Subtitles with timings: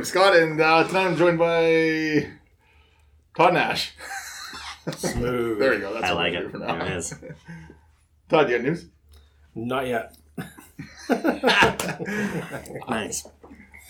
[0.00, 2.26] my Scott, and uh, tonight I'm joined by
[3.36, 3.92] Todd Nash.
[4.96, 5.58] Smooth.
[5.58, 5.92] there you go.
[5.92, 6.44] That's I like we'll it.
[6.44, 6.78] do for now.
[6.78, 7.14] There it is.
[8.30, 8.86] Todd, you got news?
[9.54, 10.16] Not yet.
[12.88, 13.28] Nice.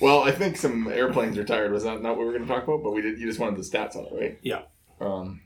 [0.01, 1.70] Well, I think some airplanes retired.
[1.70, 2.82] Was that not what we were going to talk about?
[2.82, 3.20] But we did.
[3.20, 4.38] You just wanted the stats on it, right?
[4.42, 4.62] Yeah.
[5.01, 5.40] Um,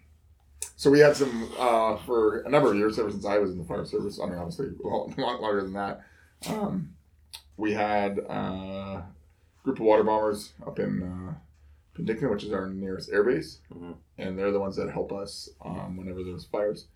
[0.77, 3.59] so we had some uh, for a number of years, ever since I was in
[3.59, 4.19] the fire service.
[4.19, 6.01] I mean, obviously, a lot lot longer than that.
[6.49, 6.95] Um,
[7.57, 8.33] we had uh,
[9.03, 9.05] a
[9.65, 11.35] group of water bombers up in uh,
[11.99, 13.97] Penticton, which is our nearest air base, Mhm.
[14.19, 16.87] and they're the ones that help us um, whenever there's fires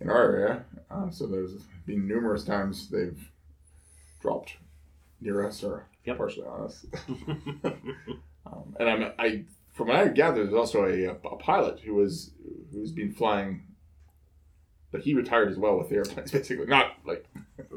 [0.00, 0.64] in our area.
[0.90, 1.54] Uh, so there's
[1.86, 3.30] been numerous times they've
[4.20, 4.56] dropped
[5.20, 6.16] near us or Yep.
[6.18, 6.86] partially on us.
[8.46, 12.32] Um, and I'm, I, from what I gather, there's also a, a pilot who was
[12.72, 13.62] who's been flying.
[14.90, 16.66] But he retired as well with the airplanes, basically.
[16.66, 17.26] Not like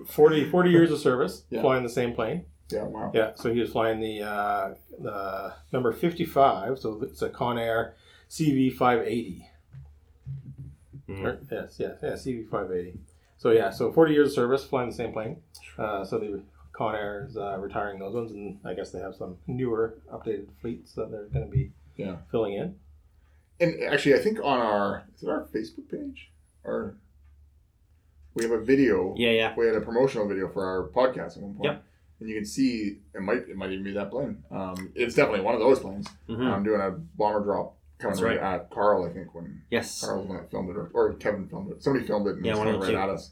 [0.08, 1.62] 40, 40 years of service, Yeah.
[1.62, 2.46] flying the same plane.
[2.70, 3.12] Yeah, wow.
[3.14, 7.94] Yeah, so he was flying the uh, the number 55, so it's a Conair
[8.30, 9.48] CV 580.
[11.10, 11.24] Mhm.
[11.24, 13.00] Or- Yes, yes, yeah, CV 580.
[13.38, 15.42] So yeah, so 40 years of service, flying the same plane.
[15.78, 16.42] Uh, so the
[16.74, 20.94] Conair is uh, retiring those ones, and I guess they have some newer, updated fleets
[20.94, 22.18] that they're going to be Yeah.
[22.32, 22.76] filling in.
[23.60, 26.32] And actually, I think on our is it our Facebook page
[26.64, 26.96] or
[28.34, 29.14] we have a video.
[29.16, 29.54] Yeah, yeah.
[29.56, 31.66] We had a promotional video for our podcast at one point.
[31.66, 31.84] Yep.
[32.24, 34.42] And you can see it might it might even be that plane.
[34.50, 36.08] Um, it's definitely one of those planes.
[36.28, 38.56] hmm I'm doing a bomber drop coming That's right right.
[38.62, 40.00] at Carl, I think, when Yes.
[40.06, 41.84] Carl was the filmed it, or, or Kevin filmed it.
[41.84, 43.12] Somebody filmed it and Yeah, it's one coming of right the at two.
[43.12, 43.32] us.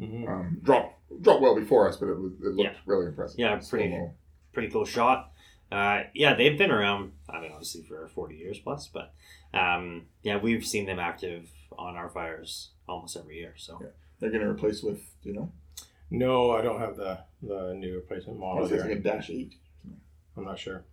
[0.00, 0.28] Mm-hmm.
[0.28, 2.72] Um, dropped dropped well before us, but it was it looked Yeah.
[2.84, 3.38] really impressive.
[3.38, 4.14] Yeah, pretty- Slow-mo.
[4.52, 5.30] Pretty cool shot.
[5.70, 7.12] Uh, yeah, they've been around.
[7.30, 9.14] I mean, obviously for forty years plus, but
[9.54, 13.54] um, yeah, we've seen them active on our fires almost every year.
[13.56, 13.86] So Yeah.
[14.18, 15.52] They're going to replace with you know,
[16.12, 18.82] No, I don't have the the new replacement Oh, model was here.
[18.82, 19.54] like a dash eight.
[20.36, 20.84] I'm not sure.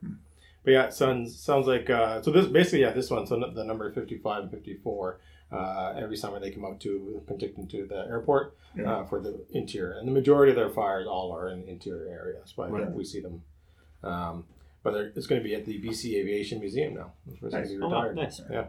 [0.00, 0.12] Hmm.
[0.64, 2.30] But yeah, it sounds sounds like uh, so.
[2.30, 3.26] This basically yeah, this one.
[3.26, 5.20] So the number fifty five and fifty four.
[5.50, 8.90] Uh, every summer they come out to Penticton to the airport Yeah.
[8.90, 12.54] uh, for the interior, and the majority of their fires all are in interior areas.
[12.56, 12.90] But Right.
[12.90, 13.42] we see them.
[14.02, 14.46] Um,
[14.82, 17.12] but it's going to be at the BC Aviation Museum now.
[17.30, 17.68] It's going Nice.
[17.70, 18.40] to be Oh, nice.
[18.50, 18.66] Yeah.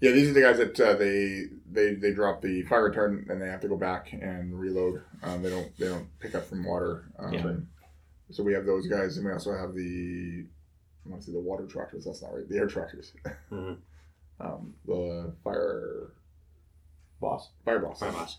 [0.00, 3.40] Yeah, these are the guys that uh, they they they drop the fire retardant and
[3.40, 5.02] they have to go back and reload.
[5.22, 7.04] Um, they don't they don't pick up from water.
[7.18, 7.56] Um, Yeah.
[8.30, 10.46] So we have those guys, and we also have the
[11.04, 12.04] I want to say the water tractors.
[12.04, 12.48] That's not right.
[12.48, 13.12] The air tractors.
[13.52, 13.76] Mhm.
[14.40, 16.12] um, the fire
[17.20, 17.50] Boss.
[17.64, 18.00] fire boss.
[18.00, 18.38] Fire boss.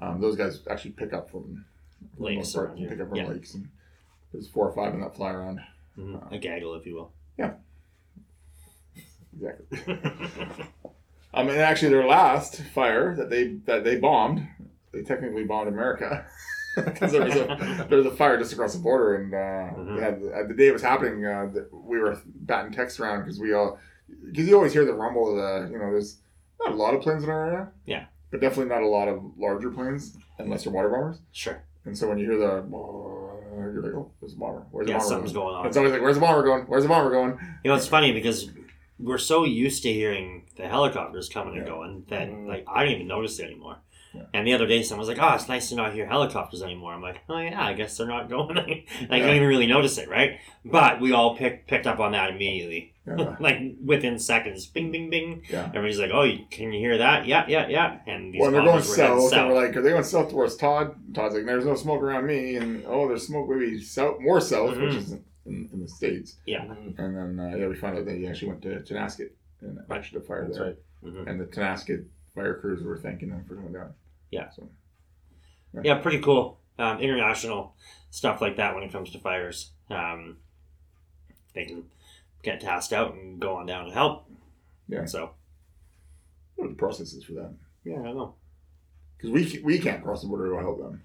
[0.00, 1.64] Um, those guys actually pick up from
[2.16, 2.88] for the Lakes part, around here.
[2.90, 3.26] pick up from Yeah.
[3.28, 3.68] lakes, and
[4.32, 5.60] there's four or five in that fly around.
[5.98, 6.32] Mhm.
[6.32, 7.12] A gaggle, if you will.
[9.40, 9.94] Exactly.
[11.34, 14.46] um, and actually, their last fire that they that they bombed,
[14.92, 16.26] they technically bombed America
[16.76, 20.00] because there was a there was a fire just across the border, and uh, Mhm.
[20.00, 20.14] had,
[20.44, 23.78] uh, the day it was happening, uh, we were batting text around because we all
[24.30, 26.18] because you always hear the rumble of the you know there's
[26.60, 28.04] not a lot of planes in our area, Yeah.
[28.30, 31.62] but definitely not a lot of larger planes unless they're water bombers, Sure.
[31.84, 32.64] and so when you hear the
[33.72, 35.46] you're like oh there's a bomber where's the Yeah, bomber something's going?
[35.46, 35.66] going on.
[35.66, 38.12] It's always like where's the bomber going where's the bomber going You know, it's funny
[38.12, 38.50] because
[38.98, 42.46] we're so used to hearing the helicopters coming and going that Mhm.
[42.48, 43.78] like I don't even notice it anymore.
[44.14, 44.22] Yeah.
[44.32, 46.92] And the other day, someone was like, "Oh, it's nice to not hear helicopters anymore."
[46.92, 49.26] I'm like, "Oh yeah, I guess they're not going." like, I Yeah.
[49.26, 50.38] don't even really notice it, right?
[50.64, 54.66] But we all picked picked up on that immediately, yeah, like within seconds.
[54.66, 55.42] Bing, bing, bing.
[55.50, 55.64] yeah.
[55.66, 57.98] Everybody's like, "Oh, can you hear that?" Yeah, yeah, yeah.
[58.06, 60.30] And these well, they're going bombers were south, and we're like, are they going south
[60.30, 60.94] towards Todd?
[61.12, 64.76] Todd's like, there's no smoke around me, and oh, there's smoke maybe south, more south,
[64.76, 64.96] which Mhm.
[64.98, 65.16] is
[65.46, 66.36] in, in the states.
[66.46, 66.64] Yeah.
[66.64, 66.98] Mhm.
[66.98, 70.20] And then uh, yeah, we found out that he actually went to Tonasket and actually
[70.20, 70.78] the fire That's there, right.
[71.04, 71.26] Mhm.
[71.28, 73.94] and the Tonasket fire crews were thanking him for going down.
[74.30, 74.50] Yeah.
[74.50, 74.68] So
[75.82, 76.58] yeah, pretty cool.
[76.78, 77.74] Um, international
[78.10, 79.70] stuff like that when it comes to fires.
[79.90, 80.38] Um,
[81.54, 81.84] they can
[82.42, 84.28] get tasked out and go on down and help.
[84.88, 85.04] Yeah.
[85.06, 85.30] So
[86.56, 87.52] what are the processes for that?
[87.84, 88.34] yeah, I don't know.
[89.16, 91.02] Because we we can't cross the border to help them.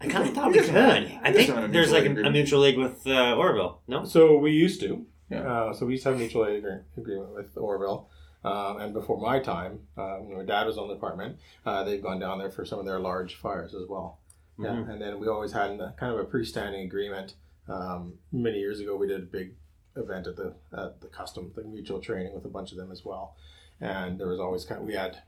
[0.00, 0.74] I kind of thought We we could.
[0.74, 2.32] have- I think there's like aid a, a agreement.
[2.34, 3.80] mutual league with uh, Oroville.
[3.88, 4.04] No.
[4.04, 5.06] So we used to.
[5.30, 5.40] Yeah.
[5.40, 8.08] Uh, so we used to have a mutual aid agree- agreement with Oroville.
[8.44, 12.02] Um, and before my time, uh, when my dad was on the department, uh, they've
[12.02, 14.20] gone down there for some of their large fires as well.
[14.58, 14.90] Yeah, Mhm.
[14.90, 17.34] and then we always had a, kind of a pre-standing agreement.
[17.68, 19.54] Um, many years ago, we did a big
[19.96, 23.04] event at the at the custom, the mutual training with a bunch of them as
[23.04, 23.34] well.
[23.80, 25.22] And there was always kind of, we had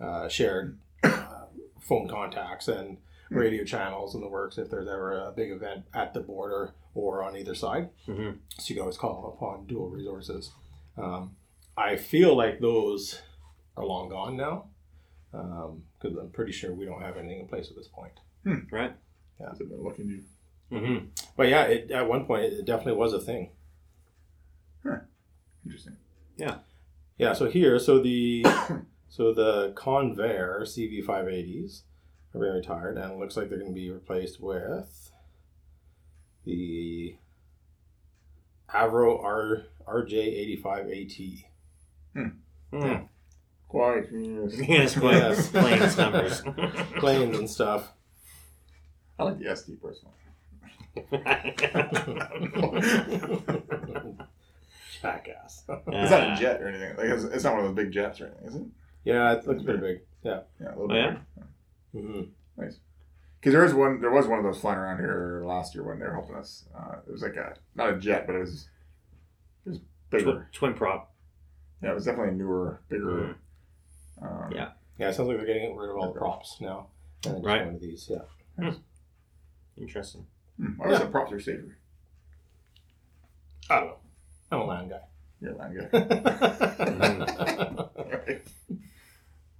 [0.00, 1.46] uh, shared uh,
[1.80, 2.96] phone contacts and
[3.30, 7.22] radio channels in the works if there's ever a big event at the border or
[7.22, 7.90] on either side.
[8.06, 8.38] Mhm.
[8.58, 10.52] So you can always call upon dual resources.
[10.96, 11.36] Um,
[11.76, 13.20] I feel like those
[13.76, 14.68] are long gone now
[15.32, 18.12] because I'm pretty sure we don't have anything in place at this point.
[18.70, 18.92] Right.
[19.40, 19.50] Yeah.
[19.50, 20.22] Has it been looking you?
[20.70, 21.06] Mm-hmm.
[21.36, 23.50] But yeah, it, at one point it definitely was a thing.
[25.64, 25.96] Interesting.
[26.36, 26.58] Yeah.
[27.18, 28.44] Yeah, so here, so the
[29.08, 31.82] so the Convair CV580s
[32.34, 35.10] are being retired, and it looks like they're going to be replaced with
[36.44, 37.16] the
[38.72, 41.44] Avro R RJ85AT.
[42.72, 43.08] Mm.
[43.68, 44.04] Quite.
[44.12, 44.56] Yes.
[44.68, 45.48] Yes, quite Yes.
[45.50, 46.42] planes numbers.
[46.98, 47.92] Planes and stuff.
[49.18, 50.12] I like the SD personally.
[55.02, 55.64] Jackass.
[55.68, 56.96] It's not a jet or anything.
[56.96, 58.62] Like it's, it's not one of those big jets or anything, is it?
[59.04, 60.00] yeah, it looks pretty big.
[60.22, 60.96] Yeah, a little Oh, bit.
[60.96, 61.42] yeah?
[62.00, 62.22] Hmm
[62.56, 62.78] Nice.
[63.40, 65.98] Because there was one, there was one of those flying around here last year when
[65.98, 66.64] they were helping us.
[66.76, 68.68] Uh, it was like a not a jet, but it was
[69.66, 69.78] it was
[70.10, 70.24] bigger.
[70.24, 71.12] Twin, twin prop.
[71.82, 73.36] Yeah, it was definitely a newer, bigger.
[74.22, 74.70] Um, Yeah.
[74.98, 76.86] Yeah, it sounds like they're getting rid of all the props now.
[77.26, 77.66] And just Right.
[77.66, 78.70] one of these, yeah.
[79.76, 80.26] Interesting.
[80.56, 81.76] Hmm, I was the props are safer.
[83.68, 83.96] I don't know.
[84.52, 85.00] I'm a land guy.
[85.40, 85.74] You're a land
[88.06, 88.74] Mm-hmm.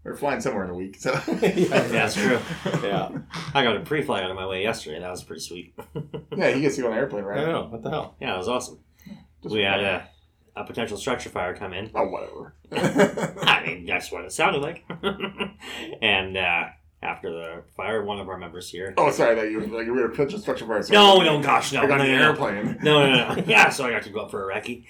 [0.06, 0.11] Guy.
[0.12, 1.12] We're flying somewhere in a week, so
[1.43, 2.38] Yeah, That's true.
[2.82, 3.11] yeah.
[3.55, 5.00] I got a pre-flight out of my way yesterday.
[5.00, 5.75] That was pretty sweet.
[6.37, 7.38] yeah, he gets to go on an airplane, right?
[7.41, 7.53] I right?
[7.53, 7.64] know.
[7.64, 8.17] What the hell?
[8.20, 8.79] yeah, it was awesome.
[9.43, 10.08] Just we had a,
[10.56, 11.91] a potential structure fire come in.
[11.94, 12.55] Oh, whatever.
[13.43, 14.85] I mean, that's what it sounded like.
[16.03, 16.64] and uh,
[17.06, 18.93] after the fire, one of our members here.
[18.99, 20.82] oh, sorry that you like you were a potential structure fire.
[20.91, 21.82] No, no, gosh, no.
[21.82, 22.25] I got no, an no, no.
[22.25, 22.79] airplane.
[22.82, 23.44] No, no, no.
[23.47, 24.85] Yeah, so I got to go up for a recce.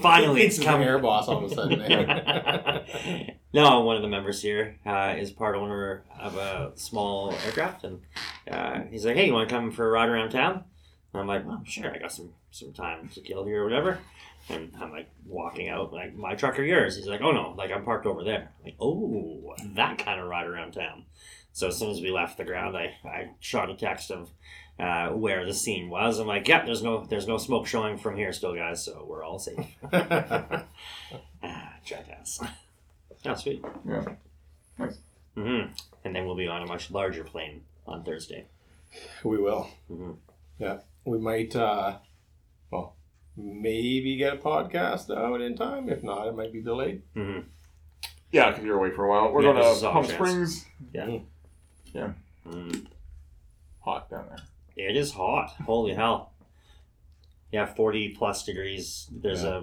[0.00, 0.80] Finally, it's It's come.
[0.80, 1.80] an air boss all of a sudden.
[3.52, 8.00] no, one of the members here uh, is part owner of a small aircraft, and
[8.50, 10.64] uh, he's like, "Hey, you want to come for a ride around town?"
[11.12, 11.92] And I'm like, "Well, sure.
[11.92, 13.98] I got some some time to kill here or whatever."
[14.48, 17.70] And I'm like walking out, like, "My truck or yours?" He's like, "Oh no, like
[17.72, 21.04] I'm parked over there." I'm like, oh, that kind of ride around town.
[21.56, 24.28] So as soon as we left the ground, I, I shot a text of
[24.78, 26.18] uh, where the scene was.
[26.18, 28.84] I'm like, "Yep, there's no there's no smoke showing from here still, guys.
[28.84, 29.56] So we're all safe."
[31.42, 32.40] Ah, jackass.
[33.24, 33.64] Oh, sweet.
[33.88, 34.04] Yeah.
[35.34, 35.60] hmm
[36.04, 38.44] And then we'll be on a much larger plane on Thursday.
[39.24, 39.70] we will.
[39.88, 40.12] hmm
[40.58, 41.98] Yeah, We might, uh,
[42.70, 42.96] well,
[43.36, 45.88] maybe get a podcast out in time.
[45.88, 47.02] If not, it might be delayed.
[47.14, 47.40] hmm
[48.30, 49.32] Yeah, because you're away for a while.
[49.32, 50.04] We're Yeah, going to Palm.
[50.04, 50.66] Springs.
[50.92, 51.18] Yeah.
[52.46, 52.86] Mm.
[53.80, 54.88] Hot down there.
[54.88, 55.50] It is hot.
[55.64, 56.32] Holy hell.
[57.52, 59.08] Yeah, 40 plus degrees.
[59.12, 59.58] There's Yeah.
[59.58, 59.62] a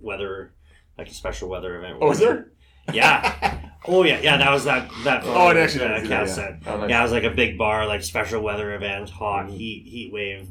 [0.00, 0.52] weather,
[0.98, 1.98] like a special weather event.
[2.00, 2.48] Oh, is there?
[2.92, 3.68] Yeah.
[3.86, 4.18] Oh, yeah.
[4.20, 4.90] Yeah, that was that.
[5.04, 6.08] that Oh, it actually did.
[6.08, 6.26] Cal Yeah.
[6.26, 6.62] said.
[6.66, 6.90] Oh, nice.
[6.90, 9.56] Yeah, it was like a big bar, like special weather event, hot, Mhm.
[9.56, 10.48] heat, heat wave.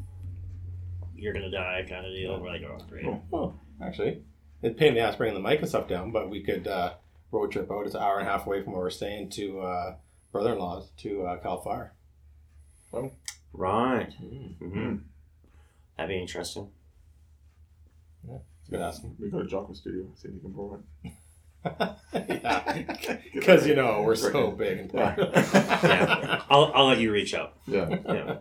[1.14, 2.40] You're going to die kind of deal.
[2.40, 3.06] We're like, oh, great.
[3.34, 4.22] Oh, actually,
[4.62, 6.94] it's pain in the ass bringing the mic and stuff down, but we could uh,
[7.32, 7.86] road trip out.
[7.86, 9.96] It's an hour and a half away from where we're staying to uh,
[10.32, 11.94] brother-in-law's to uh, Cal Fire.
[13.54, 14.10] Right.
[14.22, 14.56] Mm.
[14.58, 14.96] hmm
[15.98, 16.70] That'd be interesting.
[18.28, 18.38] Yeah.
[18.62, 19.16] It's a good asking.
[19.20, 21.12] We go to Jocko Studio, see if you can borrow it.
[22.14, 22.82] yeah,
[23.36, 26.42] because you know we're so big and Yeah.
[26.50, 27.58] I'll, I'll let you reach out.
[27.68, 27.88] Yeah.
[28.08, 28.38] Yeah.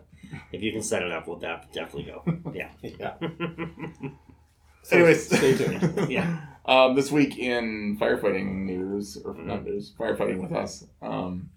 [0.51, 2.23] if you can set it up, we'll def- definitely go.
[2.53, 2.69] Yeah.
[2.81, 3.13] yeah.
[4.91, 5.25] Anyways.
[5.27, 6.09] stay tuned.
[6.11, 6.41] yeah.
[6.65, 11.49] Um, this week in firefighting news, or not news, firefighting with us, um,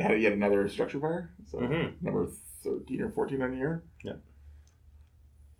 [0.00, 1.30] had yet another structure fire.
[1.46, 2.00] So Mhm.
[2.02, 2.26] number
[2.62, 3.82] thirteen or fourteen on the year.
[4.04, 4.14] Yeah.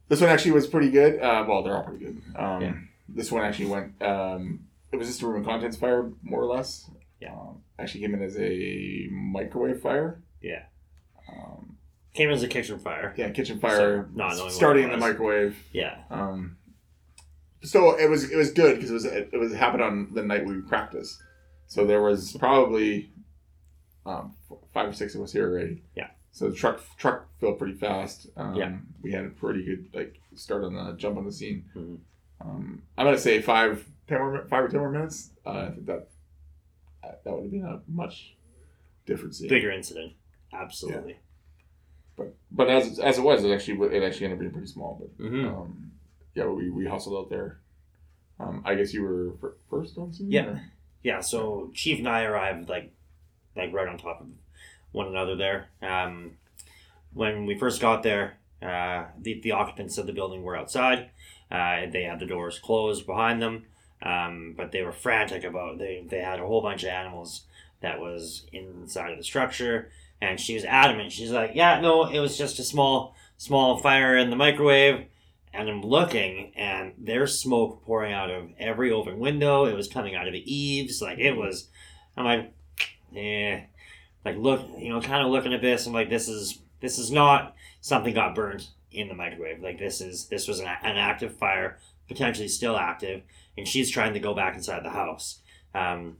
[0.09, 1.21] This one actually was pretty good.
[1.21, 2.23] Uh, well, they're all pretty good.
[2.37, 2.75] Um, Yeah.
[3.09, 4.01] This one actually went.
[4.03, 6.91] Um, it was just a room and contents fire, more or less.
[7.21, 7.33] Yeah.
[7.35, 10.23] Um, actually came in as a microwave fire.
[10.41, 10.65] Yeah.
[11.29, 11.77] Um,
[12.15, 13.15] Came as a kitchen fire.
[13.17, 14.09] yeah, kitchen fire.
[14.09, 15.57] So, not starting in the microwave.
[15.73, 15.99] Yeah.
[16.11, 16.57] Um,
[17.63, 20.45] so it was it was good because it was it was happened on the night
[20.45, 21.21] we practiced.
[21.67, 23.13] So there was probably
[24.07, 24.35] um,
[24.73, 25.83] five or six of us here already.
[25.97, 26.09] Yeah.
[26.33, 28.29] So the truck truck filled pretty fast.
[28.37, 28.77] Um, Yeah.
[29.03, 31.65] We had a pretty good like start on the jump on the scene.
[31.75, 31.99] Mhm.
[32.41, 35.31] Um, I'm gonna say five ten more five or ten more minutes.
[35.45, 36.09] Uh, I think that
[37.25, 38.37] that would have been a much
[39.07, 39.49] different scene.
[39.49, 40.13] Bigger incident.
[40.53, 41.19] Absolutely.
[42.17, 44.99] But but as as it was, it actually it actually ended up being pretty small.
[45.01, 45.93] But hmm um,
[46.35, 47.61] yeah, we, we hustled out there.
[48.39, 50.31] Um, I guess you were fir- first on scene.
[50.31, 50.47] Yeah.
[50.47, 50.63] or-
[51.03, 51.21] Yeah.
[51.21, 52.93] So Chief and I arrived like,
[53.57, 54.27] like right on top of
[54.93, 55.69] one another there.
[55.83, 56.33] Um,
[57.13, 61.11] when we first got there, uh, the, the occupants of the building were outside.
[61.51, 63.65] Uh, they had the doors closed behind them,
[64.03, 67.43] um, but they were frantic about they they had a whole bunch of animals
[67.81, 69.91] that was inside of the structure,
[70.21, 71.11] and she was adamant.
[71.11, 75.07] She's like, "Yeah, no, it was just a small small fire in the microwave."
[75.53, 79.65] And I'm looking, and there's smoke pouring out of every open window.
[79.65, 81.69] It was coming out of the eaves, like it was.
[82.17, 82.53] I'm like,
[83.17, 83.61] eh,
[84.25, 85.87] like look, you know, kind of looking at this.
[85.87, 89.63] I'm like, this is this is not something got burned in the microwave.
[89.63, 93.23] Like this is this was an, an active fire, potentially still active,
[93.57, 95.41] and she's trying to go back inside the house.
[95.75, 96.19] Um,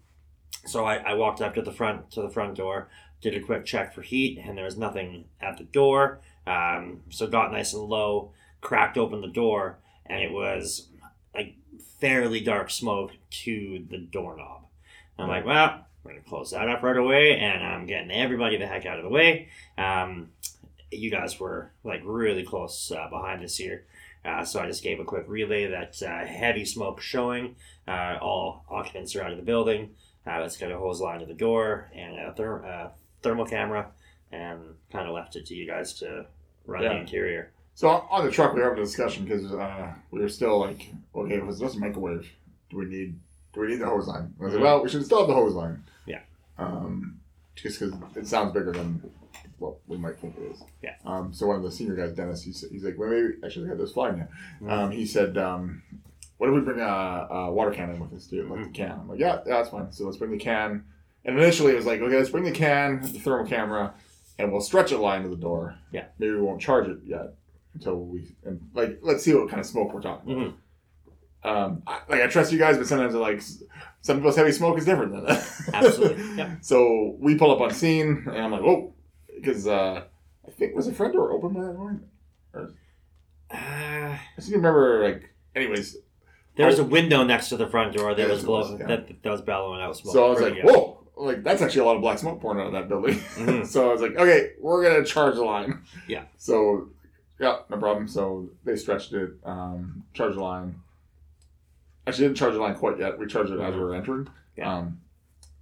[0.67, 2.89] so I, I walked up to the front to the front door,
[3.21, 6.21] did a quick check for heat, and there was nothing at the door.
[6.47, 10.89] Um, so got nice and low, cracked open the door, and it was
[11.35, 11.55] like
[12.01, 14.63] fairly dark smoke to the doorknob.
[15.19, 18.67] I'm like, well, we're gonna close that up right away, and I'm getting everybody the
[18.67, 19.49] heck out of the way.
[19.77, 20.31] Um,
[20.91, 23.85] you guys were like really close uh, behind us here.
[24.25, 27.57] Uh, so I just gave a quick relay that uh, heavy smoke showing.
[27.89, 29.91] Uh, all occupants are out of the building.
[30.27, 32.89] Uh, let's get a hose line to the door and a therm- uh,
[33.23, 33.91] thermal camera,
[34.33, 34.61] and
[34.93, 36.27] kind of left it to you guys to
[36.67, 37.51] run the interior.
[37.75, 40.93] So on the truck, we were having a discussion because uh, we were still like,
[41.15, 42.31] okay, if it's just a microwave,
[42.69, 43.19] do we need
[43.55, 44.33] do we need the hose line?
[44.39, 44.65] And I was like, Mhm.
[44.65, 45.83] well, we should still have the hose line.
[46.61, 46.67] Yeah.
[46.67, 47.21] Um,
[47.57, 49.03] just because it sounds bigger than
[49.59, 50.63] what we might think it is.
[50.83, 50.95] Yeah.
[51.05, 53.65] Um, so one of the senior guys, Dennis, he said, he's like, well, maybe actually
[53.65, 54.31] we had this flying yet.
[54.63, 54.71] Mhm.
[54.71, 55.83] Um, he said, um,
[56.39, 56.85] what if we bring a,
[57.31, 58.93] a water can in with us too, like the can?
[58.93, 59.93] I'm like, yeah, yeah, that's fine.
[59.93, 60.85] So let's bring the can.
[61.27, 63.93] And initially it was like, okay, let's bring the can, the thermal camera,
[64.39, 65.75] and we'll stretch a line to the door.
[65.93, 66.07] Yeah.
[66.19, 67.35] Maybe we won't charge it yet
[67.75, 70.33] until we and like let's see what kind of smoke we're talking.
[70.33, 70.47] about.
[70.47, 70.55] Mhm.
[71.43, 73.41] Um, I, like I trust you guys, but sometimes like
[74.03, 75.61] some people's heavy smoke is different than that.
[75.75, 76.57] Absolutely, yeah.
[76.61, 78.93] So we pull up on scene, and I'm like, whoa,
[79.35, 80.05] because uh,
[80.47, 82.03] I think was a front door open by that point.
[82.55, 82.67] Uh,
[83.57, 85.97] I just remember like, anyways.
[86.57, 88.87] there was a window next to the front door that Yes, was blowing yeah.
[88.87, 90.13] that, that was bellowing out smoke.
[90.13, 92.67] So I was like, whoa, like that's actually a lot of black smoke pouring out
[92.69, 93.15] of that building.
[93.19, 93.67] Mhm.
[93.67, 95.83] so I was like, okay, we're gonna charge the line.
[96.07, 96.25] Yeah.
[96.37, 96.91] So
[97.41, 98.07] yeah, no problem.
[98.07, 100.75] So they stretched it, um, charged the line.
[102.11, 103.19] Actually, didn't charge the line quite yet.
[103.19, 104.29] We charged it as we were entering.
[104.57, 104.79] Yeah.
[104.79, 105.01] Um,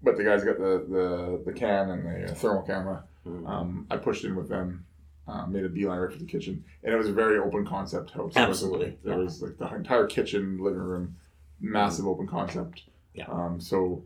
[0.02, 3.04] but the guys got the, the, the can and the uh, thermal camera.
[3.26, 3.46] Mhm.
[3.48, 4.86] Um, I pushed in with them,
[5.26, 8.10] um, made a beeline right for the kitchen, and it was a very open concept
[8.12, 8.32] house.
[8.34, 9.24] There was, Absolutely, there yeah.
[9.24, 11.16] was like the entire kitchen, living room,
[11.60, 12.84] massive open concept.
[13.12, 13.26] Yeah.
[13.26, 14.04] Um, so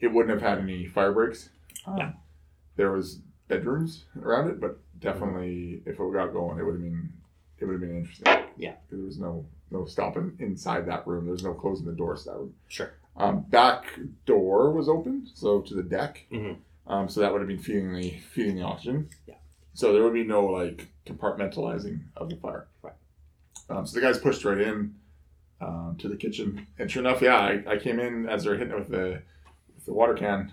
[0.00, 1.50] it wouldn't have had any fire breaks.
[1.86, 2.12] Um, Yeah.
[2.76, 7.12] There was bedrooms around it, but definitely if it got going, it would have been
[7.60, 8.26] it would have been interesting.
[8.56, 8.74] Yeah.
[8.90, 11.26] There was no no stopping inside that room.
[11.26, 12.54] There's no closing the doors to that room.
[12.68, 12.92] Sure.
[13.16, 16.26] Um, back door was open, so to the deck.
[16.32, 16.56] Mhm.
[16.86, 19.08] Um, so that would have been feeding the feeding the oxygen.
[19.26, 19.36] Yeah.
[19.72, 22.66] So there would be no like compartmentalizing of the fire.
[22.82, 22.94] Right.
[23.70, 24.94] Um, so the guys pushed right in
[25.60, 28.72] um, to the kitchen, and sure enough, yeah, I, I came in as they're hitting
[28.74, 29.22] it with the
[29.74, 30.52] with the water can.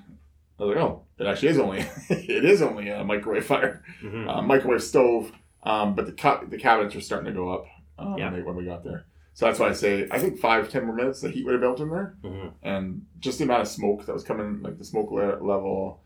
[0.60, 4.30] I was like, oh, it actually is only it is only a microwave fire, Mhm.
[4.30, 5.32] uh, microwave stove.
[5.64, 7.66] Um, but the ca- the cabinets are starting to go up
[8.02, 8.26] um, Yeah.
[8.32, 9.06] when, they, when we got there.
[9.34, 11.62] So that's why I say I think five ten more minutes the heat would have
[11.62, 12.52] built in there Mhm.
[12.64, 16.02] and just the amount of smoke that was coming, like the smoke le- level,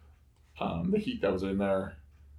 [0.59, 1.97] um, the heat that was in there,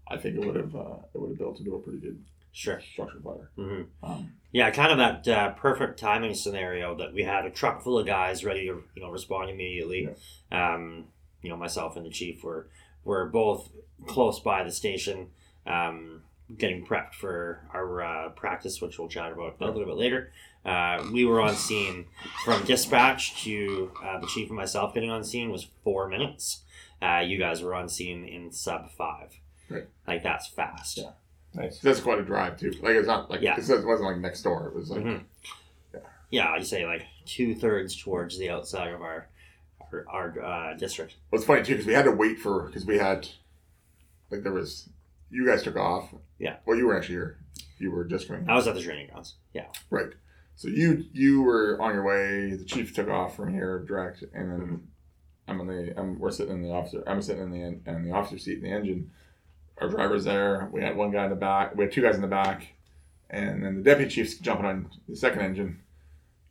[0.08, 2.22] I think it would have uh, it would have built into a pretty good
[2.52, 2.80] Sure.
[2.80, 3.50] structure fire.
[3.56, 7.82] hmm Um, Yeah, kind of that uh, perfect timing scenario that we had a truck
[7.82, 10.08] full of guys ready to you know respond immediately.
[10.52, 11.08] Um,
[11.42, 12.68] you know, myself and the chief were
[13.04, 13.70] were both
[14.06, 15.30] close by the station,
[15.66, 16.22] um,
[16.56, 20.30] getting prepped for our uh, practice, which we'll chat about a little bit later.
[20.64, 22.06] Uh, we were on scene
[22.44, 26.62] from dispatch to uh, the chief and myself getting on scene was four minutes.
[27.02, 29.32] Uh, you guys were on scene in sub five.
[29.68, 29.86] Right.
[30.06, 30.98] Like that's fast.
[30.98, 31.10] Yeah.
[31.54, 31.78] Nice.
[31.78, 32.72] that's quite a drive too.
[32.82, 33.54] Like it's not like Yeah.
[33.58, 34.66] it wasn't like next door.
[34.68, 35.22] It was like Mhm.
[36.30, 39.28] Yeah, I'd say like two thirds towards the outside of our
[39.92, 41.14] our, our uh, district.
[41.30, 43.28] well, it's funny too because we had to wait for because we had
[44.30, 44.88] like there was
[45.36, 46.14] you guys took off.
[46.38, 46.56] Yeah.
[46.66, 47.38] Well, you were actually here.
[47.78, 48.48] You were just coming.
[48.48, 49.34] I was at the training grounds.
[49.52, 49.66] Yeah.
[49.90, 50.10] Right.
[50.54, 52.54] So you you were on your way.
[52.56, 54.80] The chief took off from here direct, and then Mhm.
[55.48, 57.02] I'm on the I'm we're sitting in the officer.
[57.06, 59.10] I'm sitting in the in the officer seat in the engine.
[59.78, 60.68] Our driver's there.
[60.72, 61.76] We had one guy in the back.
[61.76, 62.72] We had two guys in the back,
[63.28, 65.80] and then the deputy chief's jumping on the second engine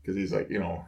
[0.01, 0.85] because he's like, you know,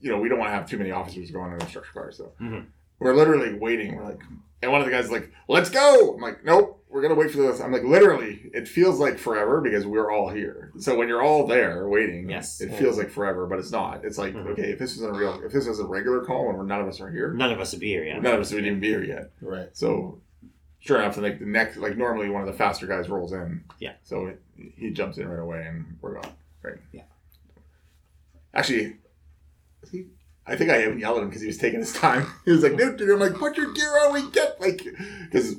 [0.00, 2.12] you know, we don't want to have too many officers going on a structure fire.
[2.12, 2.66] So Mhm.
[2.98, 3.96] we're literally waiting.
[3.96, 4.20] We're like,
[4.60, 7.30] and one of the guys is like, "Let's go!" I'm like, "Nope." We're gonna wait
[7.30, 7.58] for this.
[7.60, 10.72] I'm like, literally, it feels like forever because we're all here.
[10.78, 12.60] So when you're all there waiting, Yes.
[12.60, 14.04] it feels like forever, but it's not.
[14.04, 14.48] It's like, Mhm.
[14.48, 16.82] okay, if this was a real, if this is a regular call and we're none
[16.82, 18.20] of us are here, None of us would be here yet.
[18.22, 19.30] none of us would even be here yet.
[19.40, 19.70] Right.
[19.72, 20.20] So
[20.80, 23.64] sure enough, like the next, like normally one of the faster guys rolls in.
[23.78, 23.94] Yeah.
[24.02, 24.34] So
[24.76, 26.32] he jumps in right away and we're gone.
[26.62, 26.76] Right.
[26.92, 27.04] Yeah.
[28.54, 28.96] Actually,
[29.90, 30.08] he,
[30.46, 32.26] I think I even yelled at him because he was taking his time.
[32.44, 34.84] He was like, dude, dude, I'm like, put your gear on, we get like,
[35.30, 35.56] because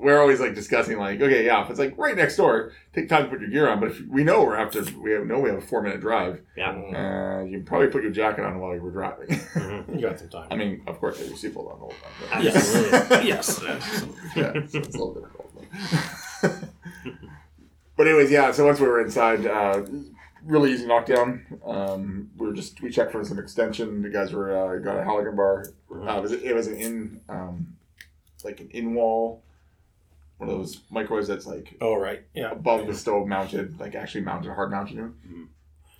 [0.00, 3.24] we're always like discussing like, okay, yeah, if it's like right next door, take time
[3.24, 3.80] to put your gear on.
[3.80, 6.40] But if we know we're after, we have, know we have a four minute drive,
[6.56, 6.70] Yeah.
[6.70, 9.28] uh, you can probably put your jacket on while you were driving.
[9.28, 9.94] Mhm.
[9.96, 10.48] You got some time.
[10.50, 11.94] I mean, of course, have your seatbelt on the whole
[12.30, 12.46] time.
[12.46, 13.28] Absolutely.
[13.28, 13.60] yes.
[14.34, 15.46] yeah, so it's a little difficult.
[16.42, 16.52] But,
[17.96, 18.52] but anyways, yeah.
[18.52, 19.82] So once we were inside, uh,
[20.44, 21.44] really easy knockdown.
[21.64, 24.02] Um, we were just we checked for some extension.
[24.02, 25.66] The guys were uh, got a Halligan bar.
[25.94, 27.76] Uh, it was it was an in um,
[28.44, 29.42] like an in wall,
[30.40, 32.22] one of those microwaves that's like Oh right.
[32.34, 32.50] Yeah.
[32.52, 34.96] above the stove mounted, like actually mounted, hard mounted.
[34.96, 35.12] You know?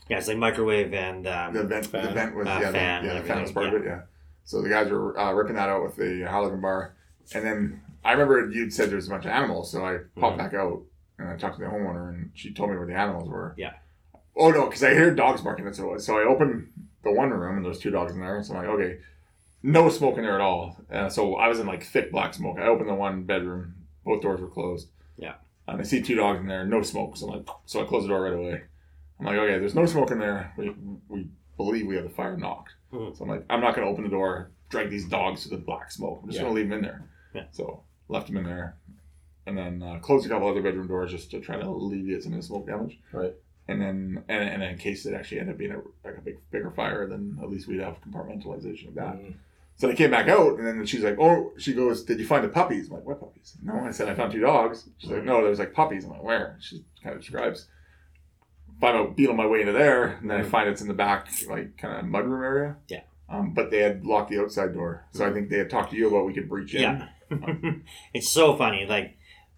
[0.08, 3.08] Yeah, it's like microwave and The um, vent, the vent was Uh, yeah, fan the,
[3.14, 3.86] yeah, the fan was everything, part of it.
[3.86, 4.00] Yeah.
[4.44, 6.94] So the guys were uh, ripping that out with the Halligan bar,
[7.34, 10.38] and then I remember you'd said there's a bunch of animals, so I popped Mhm.
[10.38, 10.82] back out
[11.18, 13.54] and I talked to the homeowner, and she told me where the animals were.
[13.58, 13.74] Yeah.
[14.36, 15.66] Oh no, because I heard dogs barking.
[15.66, 16.06] That's what it was.
[16.06, 16.68] So I opened
[17.04, 18.42] the one room, and there's two dogs in there.
[18.42, 18.98] So I'm like, okay,
[19.62, 20.76] no smoke in there at all.
[20.90, 22.58] Uh, so I was in like thick black smoke.
[22.58, 23.74] I opened the one bedroom,
[24.10, 24.90] both doors were closed.
[25.16, 25.34] Yeah.
[25.68, 27.16] And I see two dogs in there, no smoke.
[27.16, 28.62] So I'm like, so I closed the door right away.
[29.18, 30.52] I'm like, okay, there's no smoke in there.
[30.56, 30.74] We,
[31.08, 32.72] we believe we have the fire knocked.
[32.92, 33.16] Mhm.
[33.16, 35.58] So I'm like, I'm not going to open the door, drag these dogs to the
[35.58, 36.20] black smoke.
[36.22, 36.44] I'm just Yeah.
[36.44, 37.08] going to leave them in there.
[37.34, 37.44] Yeah.
[37.52, 38.76] So left them in there,
[39.46, 42.32] and then uh, closed a couple other bedroom doors just to try to alleviate some
[42.32, 42.98] of the smoke damage.
[43.12, 43.34] Right.
[43.68, 46.38] And then, and, and in case it actually ended up being a, like a big,
[46.50, 49.14] bigger fire, then at least we'd have compartmentalization of that.
[49.16, 49.34] Mm.
[49.80, 52.44] So they came back out, and then she's like, "Oh," she goes, "Did you find
[52.44, 54.86] the puppies?" I'm like, "What puppies?" No, I said I found two dogs.
[54.98, 57.66] She's like, "No, there's like puppies." I'm like, "Where?" She kind of describes.
[58.78, 61.28] Find out, beetle my way into there, and then I find it's in the back,
[61.48, 62.76] like kind of mudroom area.
[62.88, 63.00] Yeah.
[63.30, 65.96] Um, but they had locked the outside door, so I think they had talked to
[65.96, 66.82] you about we could breach in.
[66.82, 67.08] yeah.
[68.12, 68.84] it's so funny.
[68.84, 69.16] Like,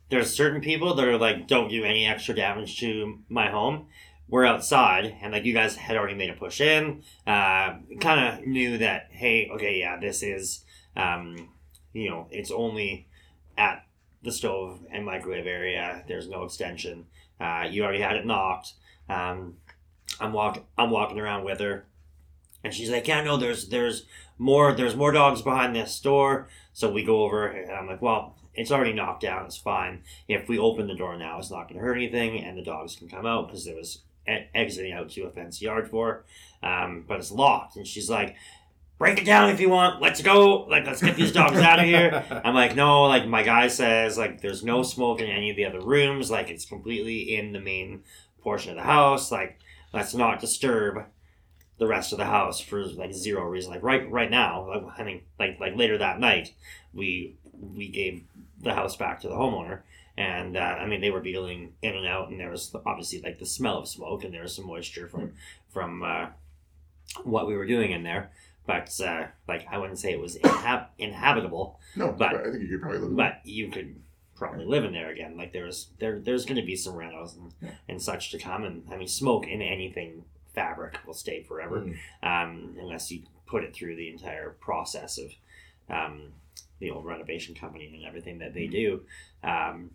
[0.09, 3.87] there's certain people that are like, don't do any extra damage to my home.
[4.33, 7.03] We're outside, and like you guys had already made a push in.
[7.27, 10.65] Uh, kind of knew that, hey, okay, yeah, this is,
[10.97, 11.51] um,
[11.93, 13.09] you know, it's only
[13.59, 13.85] at
[14.23, 16.03] the stove and microwave area.
[16.09, 17.09] There's no extension.
[17.39, 18.73] Uh, you already had it knocked.
[19.07, 19.59] Um,
[20.19, 21.85] I'm walk I'm walking around with her,
[22.65, 24.07] and she's like, "Yeah, no, there's there's
[24.39, 28.39] more there's more dogs behind this door." So we go over, and I'm like, "Well,
[28.55, 29.45] it's already knocked down.
[29.45, 30.05] It's fine.
[30.27, 32.97] If we open the door now, it's not going to hurt anything, and the dogs
[32.97, 36.25] can come out because there was e- exiting out to a fenced yard for,
[36.63, 38.37] um, but it's locked." And she's like.
[38.99, 40.01] Break it down if you want.
[40.01, 40.59] Let's go.
[40.67, 42.25] Like, let's get these dogs out of here.
[42.45, 45.65] I'm like, no, like my guy says, like there's no smoke in any of the
[45.65, 48.05] other rooms, like it's completely in the main
[48.43, 49.33] portion of the house.
[49.33, 49.59] Like,
[49.93, 51.05] let's not disturb
[51.79, 53.73] the rest of the house for like zero reason.
[53.73, 56.53] Like right right now, like I mean like like later that night,
[56.95, 58.23] we we gave
[58.61, 59.81] the house back to the homeowner.
[60.23, 63.39] And uh, I mean, they were beetling in and out, and there was obviously like
[63.41, 65.33] the smell of smoke, and there was some moisture from
[65.71, 66.27] from uh,
[67.25, 68.31] what we were doing in there.
[68.67, 72.69] But uh, like, I wouldn't say it was inhab- inhabitable, No, But- I think you
[72.69, 73.17] could probably live.
[73.17, 73.97] but you could
[74.37, 75.37] probably live in there again.
[75.37, 77.71] Like there's there there's going to be some rentals and, Yeah.
[77.89, 81.97] and such to come, and I mean smoke in anything fabric will stay forever, Mm.
[82.23, 85.31] um, unless you put it through the entire process of
[85.89, 86.33] um,
[86.79, 89.03] the old renovation company and everything that they do.
[89.43, 89.91] Um,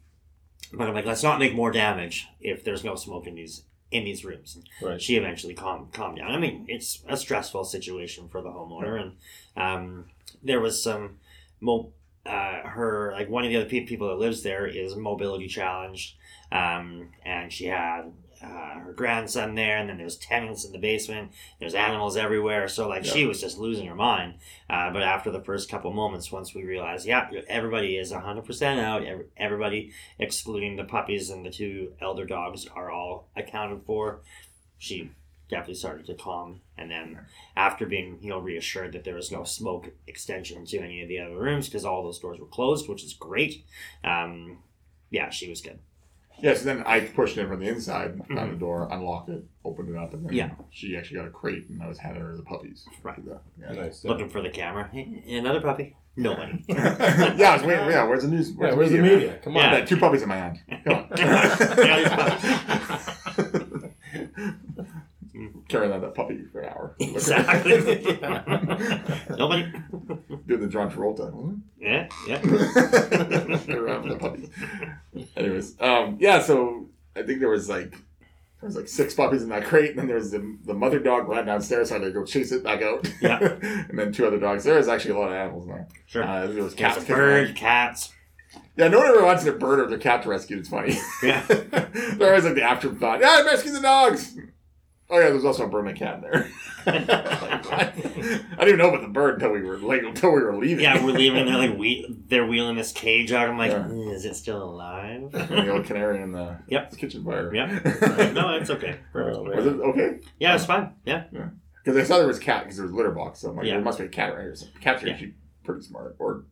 [0.74, 4.04] but I'm like, let's not make more damage if there's no smoke in these in
[4.04, 4.58] these rooms.
[4.82, 5.02] Right.
[5.02, 6.32] she eventually calmed calmed down.
[6.32, 9.12] I mean, it's a stressful situation for the homeowner, and
[9.56, 10.06] um,
[10.44, 11.18] there was some
[11.62, 11.92] mo-
[12.26, 16.16] uh, her like one of the other pe- people that lives there is mobility challenged,
[16.52, 21.32] um, and she had uh, her grandson there, and then there's tenants in the basement.
[21.60, 24.36] There's animals everywhere, so like she was just losing her mind.
[24.70, 28.80] Uh, but after the first couple moments, once we realized, yeah, everybody is hundred percent
[28.80, 29.04] out.
[29.38, 34.22] Everybody, excluding the puppies and the two elder dogs, are all accounted for.
[34.78, 35.12] She
[35.50, 37.20] definitely started to calm, and then
[37.56, 41.20] after being you know reassured that there was no smoke extension to any of the
[41.20, 43.66] other rooms because all those doors were closed, which is great.
[44.04, 44.60] Um,
[45.10, 45.80] yeah, she was good.
[46.40, 48.52] Yes, then I pushed in from the inside, found mm-hmm.
[48.52, 50.52] the door, unlocked it, opened it up, and then Yeah.
[50.70, 52.86] she actually got a crate, and I was handing her the puppies.
[53.02, 53.20] Right.
[53.60, 53.72] Yeah.
[53.74, 54.04] Nice.
[54.04, 54.90] Looking for the camera.
[54.92, 55.96] Hey, another puppy?
[56.16, 56.64] Nobody.
[56.68, 57.90] yeah, I was waiting.
[57.90, 58.52] Yeah, where's the news?
[58.52, 59.40] Yeah, where's the media?
[59.44, 59.66] Come on.
[59.66, 60.60] I got two puppies in my hand.
[60.84, 61.10] Come on.
[65.70, 66.96] Yeah, Carrying that, that puppy for an hour.
[67.00, 67.74] exactly.
[69.38, 69.72] Nobody.
[70.48, 71.60] Doing the John Travolta.
[71.80, 72.40] Yeah, yeah.
[73.76, 74.50] around the puppy.
[75.36, 76.42] Anyways, um, yeah.
[76.42, 80.00] So I think there was like there was like six puppies in that crate, and
[80.00, 82.52] then there was the, the mother dog ran downstairs, so I had to go chase
[82.52, 83.12] it back out.
[83.22, 83.40] Yeah.
[83.62, 84.64] and then two other dogs.
[84.64, 85.88] There was actually a lot of animals in there.
[86.06, 86.24] Sure.
[86.24, 87.08] Uh, there was Cats, cats.
[87.08, 88.14] bird, cats.
[88.78, 90.58] Yeah, no one ever wants their bird or their cat to rescue.
[90.58, 90.98] It's funny.
[91.22, 91.44] Yeah.
[91.48, 93.20] They're always like the afterthought.
[93.20, 94.36] Yeah, I rescued the dogs.
[95.10, 96.52] Oh yeah, there's also a bird and a cat in there.
[96.88, 100.84] I didn't even know about the bird until we were like until we were leaving.
[100.84, 101.46] yeah, we're leaving.
[101.46, 103.50] They're like we they're wheeling this cage out.
[103.50, 103.84] I'm like, Yeah.
[103.88, 105.32] "Mm, is it still alive?
[105.32, 106.98] the old canary in the Yep.
[106.98, 107.54] kitchen fire.
[107.54, 108.34] Yep.
[108.34, 109.00] no, it's okay.
[109.16, 110.20] Oh, Was it okay?
[110.40, 110.94] Yeah, it's fine.
[111.06, 111.24] Yeah.
[111.84, 113.40] Because I saw there was cat because there was litter box.
[113.40, 113.74] So I'm like, Yeah.
[113.76, 114.56] there must be a cat right here.
[114.56, 115.14] So cats are Yeah.
[115.14, 116.46] actually pretty smart or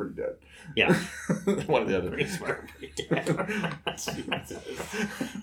[0.00, 0.36] pretty dead.
[0.76, 0.94] Yeah.
[1.66, 2.08] One or the other.
[2.10, 2.68] Pretty smart.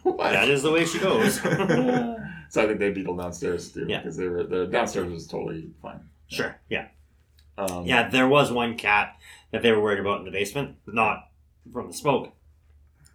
[0.04, 0.32] What?
[0.32, 1.36] that is the way she goes.
[2.50, 3.86] so I think they beetle downstairs too.
[3.88, 4.00] Yeah.
[4.00, 6.02] Because they were the downstairs was totally fine.
[6.28, 6.60] sure.
[6.70, 6.88] Yeah.
[7.58, 9.16] Um, Yeah, there was one cat
[9.52, 11.30] that they were worried about in the basement, not
[11.72, 12.34] from the smoke.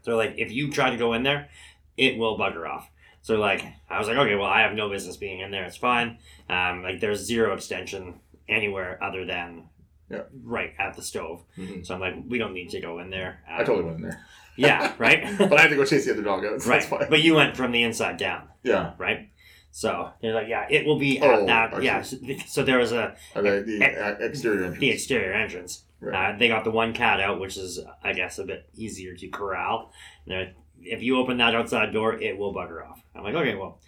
[0.02, 1.48] So like, if you try to go in there,
[1.96, 2.88] it will bugger off.
[3.22, 5.64] So like, I was like, okay, well, I have no business being in there.
[5.64, 6.18] It's fine.
[6.48, 9.68] Um, like, there's zero extension anywhere other than
[10.12, 10.22] Yeah.
[10.44, 11.42] right at the stove.
[11.58, 11.84] Mhm.
[11.86, 13.42] So I'm like, we don't need to go in there.
[13.48, 14.24] Um, I totally went in there.
[14.56, 15.24] Yeah, right.
[15.38, 16.60] but I had to go chase the other dog out.
[16.62, 16.86] So right.
[17.08, 18.92] But you went from the inside down, Yeah.
[18.98, 19.30] right?
[19.70, 21.74] So they're like, yeah, it will be Oh, at that.
[21.74, 22.02] I Yeah.
[22.02, 24.78] So, so there was a Uh, the exterior entrance.
[24.80, 25.84] the exterior entrance.
[26.00, 26.34] Right.
[26.34, 29.28] Uh, they got the one cat out, which is, I guess, a bit easier to
[29.28, 29.92] corral.
[30.26, 30.50] And
[30.82, 33.00] if you open that outside door, it will bugger off.
[33.14, 33.80] I'm like, okay, well,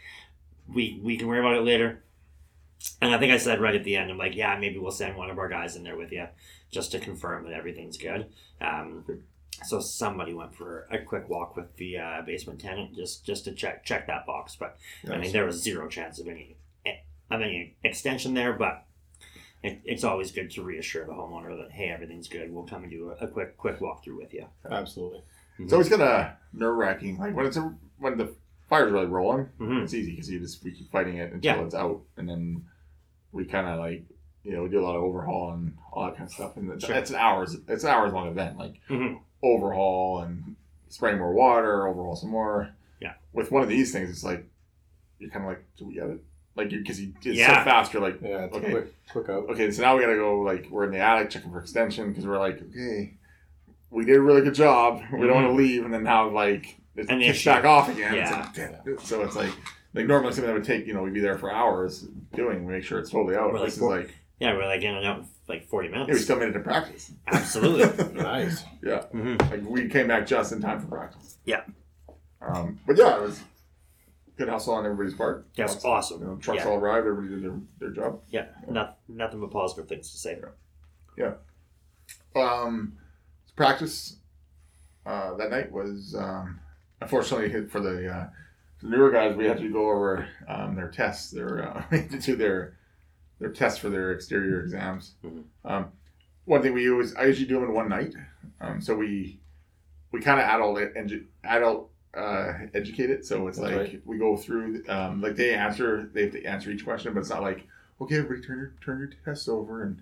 [0.73, 2.03] we we can worry about it later.
[3.01, 5.17] And I think I said right at the end, I'm like, yeah, maybe we'll send
[5.17, 6.27] one of our guys in there with you
[6.71, 8.27] just to confirm that everything's good.
[8.61, 9.05] Um,
[9.65, 13.53] so somebody went for a quick walk with the uh, basement tenant just just to
[13.53, 14.57] check check that box.
[14.59, 14.77] But
[15.11, 16.57] I mean, there was zero chance of any
[17.31, 18.85] of any extension there, but
[19.63, 22.53] it, it's always good to reassure the homeowner that hey, everything's good.
[22.53, 24.47] We'll come and do a, a quick quick walkthrough with you.
[24.71, 25.23] Absolutely.
[25.59, 27.19] so It's always kind of nerve wracking.
[27.19, 28.35] Like when it's a, when the
[28.69, 31.63] fire's really rolling, hmm it's easy because you just we keep fighting it until Yeah.
[31.65, 32.65] it's out, and then
[33.35, 34.03] we kind of like
[34.45, 36.71] you know we do a lot of overhaul and all that kind of stuff, and
[36.73, 36.95] it's, Sure.
[36.97, 40.57] it's an hours it's an hours long event like hmm overhaul and
[40.89, 42.71] spraying more water, overhaul some more.
[43.01, 43.13] Yeah.
[43.35, 44.47] With one of these things, it's like
[45.19, 46.21] you're kind of like, do we get it?
[46.57, 47.59] Like you because you it's Yeah.
[47.59, 47.93] so fast.
[47.93, 48.67] You're like, Yeah, it's Okay.
[48.69, 49.49] a quick, quick out.
[49.51, 52.27] okay, so now we gotta go like we're in the attic checking for extension because
[52.27, 53.15] we're like, okay,
[53.91, 55.03] we did a really good job.
[55.13, 57.65] We don't want to leave, and then now like it And the kicks issue- back
[57.65, 58.15] off again.
[58.15, 58.41] It's Yeah.
[58.41, 58.99] like, damn.
[59.01, 59.51] So it's like
[59.95, 62.85] like normally something that would take you know we'd be there for hours doing make
[62.85, 63.53] sure it's totally out.
[63.53, 65.89] We're like this is four- like Yeah, we're like in and out in like forty
[65.89, 66.09] minutes.
[66.09, 66.25] yeah, we minutes.
[66.25, 67.13] still made it to practice.
[67.27, 68.05] Absolutely.
[68.23, 68.65] Nice.
[68.83, 71.39] yeah, hmm like we came back just in time for practice.
[71.45, 71.63] Yeah.
[72.43, 73.41] Um, but yeah, it was
[74.37, 75.47] good hustle on everybody's part.
[75.55, 76.21] Yeah, it was awesome.
[76.21, 76.71] You know, trucks Yeah.
[76.71, 77.07] all arrived.
[77.07, 78.21] Everybody did their, their job.
[78.31, 80.39] Yeah, not, nothing but positive things to say.
[81.17, 81.35] Yeah.
[82.35, 82.95] Um,
[83.57, 84.17] practice
[85.07, 86.59] uh, that night was um,
[87.01, 88.27] unfortunately hit for the, uh,
[88.85, 89.35] the newer guys.
[89.35, 91.31] We had to go over um, their tests.
[91.31, 92.77] Their uh, we to do their
[93.41, 95.15] their tests for their exterior exams.
[95.25, 95.45] Mhm.
[95.65, 95.87] Um,
[96.45, 98.15] one thing we use, I usually do them in one night.
[98.61, 99.41] Um, so we
[100.13, 103.25] we kind of adult edu- adult uh, educate it.
[103.25, 104.03] So it's That's like right.
[104.05, 107.31] we go through um, like they answer they have to answer each question, but it's
[107.31, 107.67] not like
[108.01, 109.99] okay, everybody turn your turn your tests over and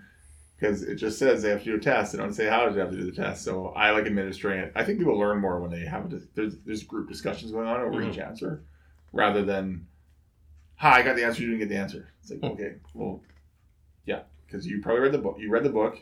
[0.58, 2.12] because it just says they have to do a test.
[2.12, 3.44] They don't say how do they have to do the test.
[3.44, 4.72] So I like administering it.
[4.76, 7.80] I think people learn more when they have a, there's there's group discussions going on
[7.80, 8.62] over each answer,
[9.12, 9.86] rather than,
[10.76, 11.42] "Hi, I got the answer.
[11.42, 13.22] You didn't get the answer." It's like okay, well,
[14.06, 15.36] yeah, because you probably read the book.
[15.38, 15.98] You read the book.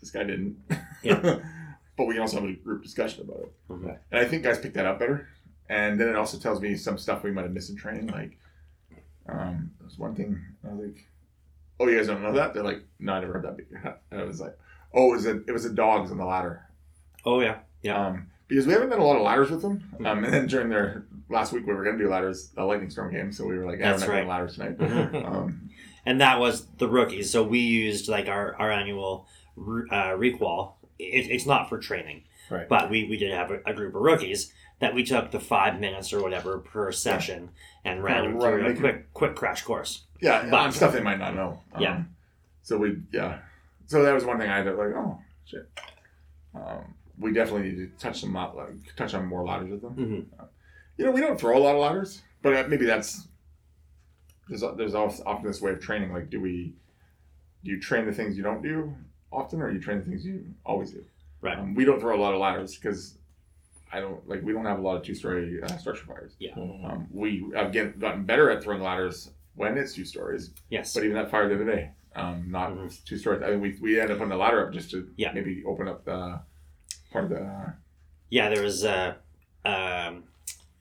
[0.00, 0.56] This guy didn't.
[1.02, 1.38] Yeah.
[1.96, 3.52] but we can also have a group discussion about it.
[3.68, 3.98] Mhm.
[4.10, 5.28] And I think guys pick that up better.
[5.68, 8.08] And then it also tells me some stuff we might have missed in training.
[8.08, 8.38] Like,
[9.26, 11.06] um, there's one thing I was like,
[11.80, 14.20] "Oh, you guys don't know that?" They're like, "No, I never heard that." before." And
[14.20, 14.58] I was like,
[14.92, 16.68] "Oh, it was a, it was the dogs on the ladder."
[17.24, 18.06] Oh yeah, yeah.
[18.08, 19.82] Um, because we haven't done a lot of ladders with them.
[20.04, 22.50] Um, and then during their last week, we were going to do ladders.
[22.56, 24.20] A lightning storm game, so we were like, "Yeah, That's we're not right.
[24.20, 25.70] doing ladders tonight." Um,
[26.06, 27.30] and that was the rookies.
[27.30, 30.74] So we used like our our annual re- uh, requal.
[30.98, 32.68] It, it's not for training, Right.
[32.68, 35.80] but we, we did have a, a group of rookies that we took the five
[35.80, 37.50] minutes or whatever per session
[37.84, 40.04] and ran Kinda them run- through a make it- quick quick crash course.
[40.20, 41.60] yeah, But- on stuff they might not know.
[41.74, 42.02] Um, Yeah.
[42.62, 43.38] So we, yeah.
[43.86, 44.94] So that was one thing I had to like.
[44.94, 45.68] Oh shit.
[46.54, 49.92] Um, we definitely need to touch some lot, like, touch on more ladders with them.
[49.92, 50.44] hmm
[50.96, 53.26] You know, we don't throw a lot of ladders, but uh, maybe that's
[54.48, 56.12] there's there's often this way of training.
[56.12, 56.74] Like, do we
[57.64, 58.94] do you train the things you don't do
[59.32, 61.04] often, or you train the things you always do?
[61.40, 61.58] Right.
[61.58, 63.18] Um, we don't throw a lot of ladders because
[63.92, 66.36] I don't like we don't have a lot of two story uh, structure fires.
[66.40, 66.84] Mhm.
[66.84, 70.94] Um, we have get, gotten better at throwing ladders when it's two stories, Yes.
[70.94, 73.04] but even that fire the other day, um, not Mhm.
[73.04, 73.42] two stories.
[73.42, 75.32] I mean, we we ended up putting the ladder up just to Yeah.
[75.32, 76.40] maybe open up the
[77.10, 77.74] part of the
[78.30, 79.16] Yeah, there was a
[79.64, 80.24] um,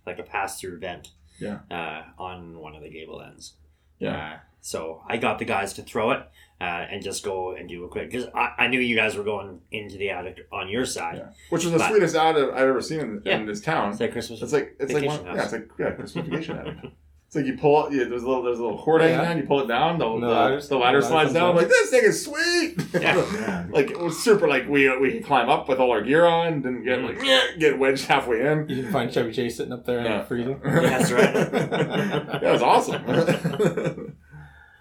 [0.05, 1.11] like a pass through vent.
[1.39, 1.59] Yeah.
[1.69, 3.53] Uh, on one of the gable ends.
[3.99, 4.15] Yeah.
[4.35, 6.19] Uh, so I got the guys to throw it
[6.61, 9.23] uh, and just go and do a quick because I, I knew you guys were
[9.23, 11.17] going into the attic on your side.
[11.17, 11.29] Yeah.
[11.49, 13.37] which was the sweetest ad I've ever seen in, Yeah.
[13.39, 13.91] in this town.
[13.91, 14.41] It's like Christmas.
[14.41, 16.75] It's like it's like one, yeah, it's like yeah, Christmas vacation attic.
[17.34, 19.24] It's like you pull yeah, there's a little there's a little cord hanging Yeah.
[19.24, 21.50] down, you pull it down, the, No, the, ladders- the ladder slides down.
[21.50, 22.80] I'm like, this thing is sweet.
[23.02, 23.65] Yeah.
[23.72, 26.84] like it was super like we we climb up with all our gear on, didn't
[26.84, 27.19] get like
[27.60, 28.69] get wedged halfway in.
[28.69, 30.24] You can find Chevy Chase sitting up there and Yeah.
[30.26, 30.60] freezing.
[30.63, 31.34] That's right.
[31.34, 34.15] that was awesome.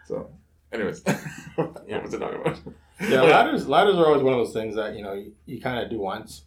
[0.07, 0.29] so
[0.73, 1.03] anyways.
[1.07, 1.17] Yeah.
[1.57, 2.59] what was I talking about?
[3.01, 5.83] Yeah, ladders ladders are always one of those things that you know you, you kind
[5.83, 6.43] of do once,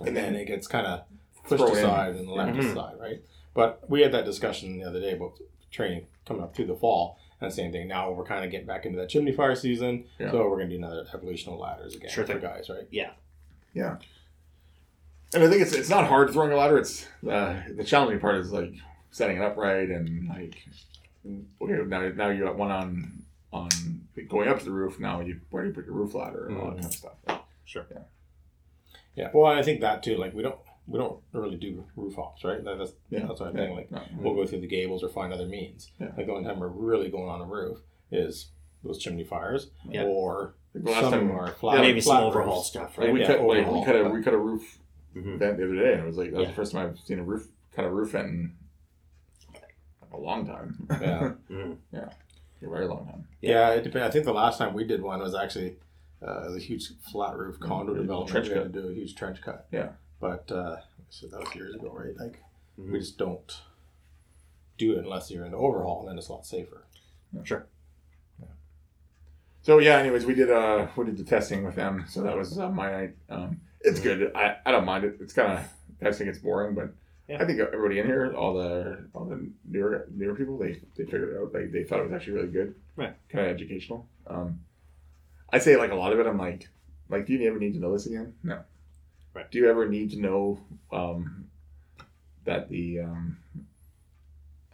[0.00, 1.02] and then it gets kind of
[1.44, 1.84] pushed Thrown in.
[1.84, 2.70] aside and left Mhm.
[2.72, 3.20] aside, right?
[3.54, 5.38] But we had that discussion the other day about
[5.70, 7.88] training coming up through the fall, and the same thing.
[7.88, 10.30] Now we're kind of getting back into that chimney fire season, Yeah.
[10.30, 12.42] so we're gonna do another evolution of ladders again Sure for thing.
[12.42, 12.86] guys, right?
[12.90, 13.10] Yeah.
[13.74, 13.96] Yeah.
[15.34, 16.78] And I think it's it's not hard throwing a ladder.
[16.78, 18.72] It's uh, the challenging part is like
[19.12, 20.56] setting it up right and like
[21.60, 23.68] okay now now you got one on on
[24.28, 24.98] going up to the roof.
[25.00, 27.42] Now you where do you put your roof ladder and all that kind of stuff.
[27.64, 27.86] Sure.
[27.90, 27.98] Yeah.
[29.14, 29.30] Yeah.
[29.34, 30.16] Well, I think that too.
[30.16, 30.58] Like we don't
[30.90, 32.62] we don't really do roof hops, right?
[32.64, 33.26] That, that's Yeah.
[33.26, 33.64] that's what I'm Yeah.
[33.64, 33.76] saying.
[33.76, 34.02] Like No.
[34.18, 35.90] we'll go through the gables or find other means.
[36.00, 36.08] Yeah.
[36.16, 37.78] Like the only time we're really going on a roof
[38.10, 38.50] is
[38.82, 40.04] those chimney fires Yeah.
[40.04, 42.68] or last some time of flat, Yeah, maybe some flat overhaul roofs.
[42.68, 43.14] stuff, like right?
[43.14, 44.78] we Yeah, cut like we cut a we cut a roof
[45.14, 45.38] Mhm.
[45.38, 46.50] vent the other day and it was like that was Yeah.
[46.50, 48.52] the first time I've seen a roof cut a roof vent in
[50.12, 50.86] a long time.
[50.90, 51.34] Yeah.
[51.50, 51.76] Mhm.
[51.92, 53.26] a very long time.
[53.40, 54.06] Yeah, it depends.
[54.06, 55.76] I think the last time we did one was actually
[56.22, 58.30] uh, it was a huge flat roof condo Yeah, development.
[58.30, 58.72] trench we had cut.
[58.74, 59.66] to do a huge trench cut.
[59.72, 59.92] Yeah.
[60.20, 60.76] But uh,
[61.08, 62.16] so that was years ago, right?
[62.16, 62.42] Like
[62.78, 62.92] Mhm.
[62.92, 63.60] we just don't
[64.78, 66.84] do it unless you're in overhaul, and then it's a lot safer.
[67.44, 67.66] Sure.
[69.62, 72.58] So yeah, anyways, we did uh we did the testing with them, so that was
[72.58, 73.16] uh, my night.
[73.28, 74.32] Um, it's good.
[74.34, 75.16] I, I don't mind it.
[75.20, 75.68] It's kind of
[76.00, 76.28] testing.
[76.28, 76.92] It's boring, but
[77.28, 77.42] Yeah.
[77.42, 81.34] I think everybody in here, all the all the newer newer people, they they figured
[81.34, 81.52] it out.
[81.52, 82.74] They they thought it was actually really good.
[82.96, 83.14] Right.
[83.28, 84.08] Kind of educational.
[84.26, 84.60] Um,
[85.52, 86.26] I say like a lot of it.
[86.26, 86.68] I'm like,
[87.10, 88.34] like, do you ever need to know this again?
[88.42, 88.60] No.
[89.34, 89.50] Right.
[89.50, 90.60] Do you ever need to know
[90.92, 91.46] um,
[92.44, 93.36] that the um,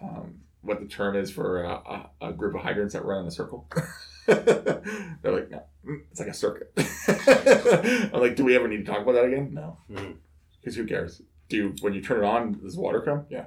[0.01, 3.27] um, what the term is for a, a, a group of hydrants that run in
[3.27, 3.69] a circle?
[4.27, 4.83] They're
[5.25, 6.73] like, no, Mm, it's like a circuit.
[8.13, 9.55] I'm like, do we ever need to talk about that again?
[9.55, 9.77] No,
[10.61, 11.23] because who cares?
[11.49, 13.25] Do you, when you turn it on, does water come?
[13.31, 13.45] Yeah.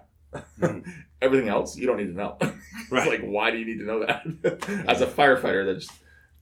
[0.61, 0.85] Mhm.
[1.21, 2.37] Everything else, you don't need to know.
[2.39, 3.09] it's Right.
[3.09, 4.85] like, why do you need to know that?
[4.87, 5.89] As a firefighter, that's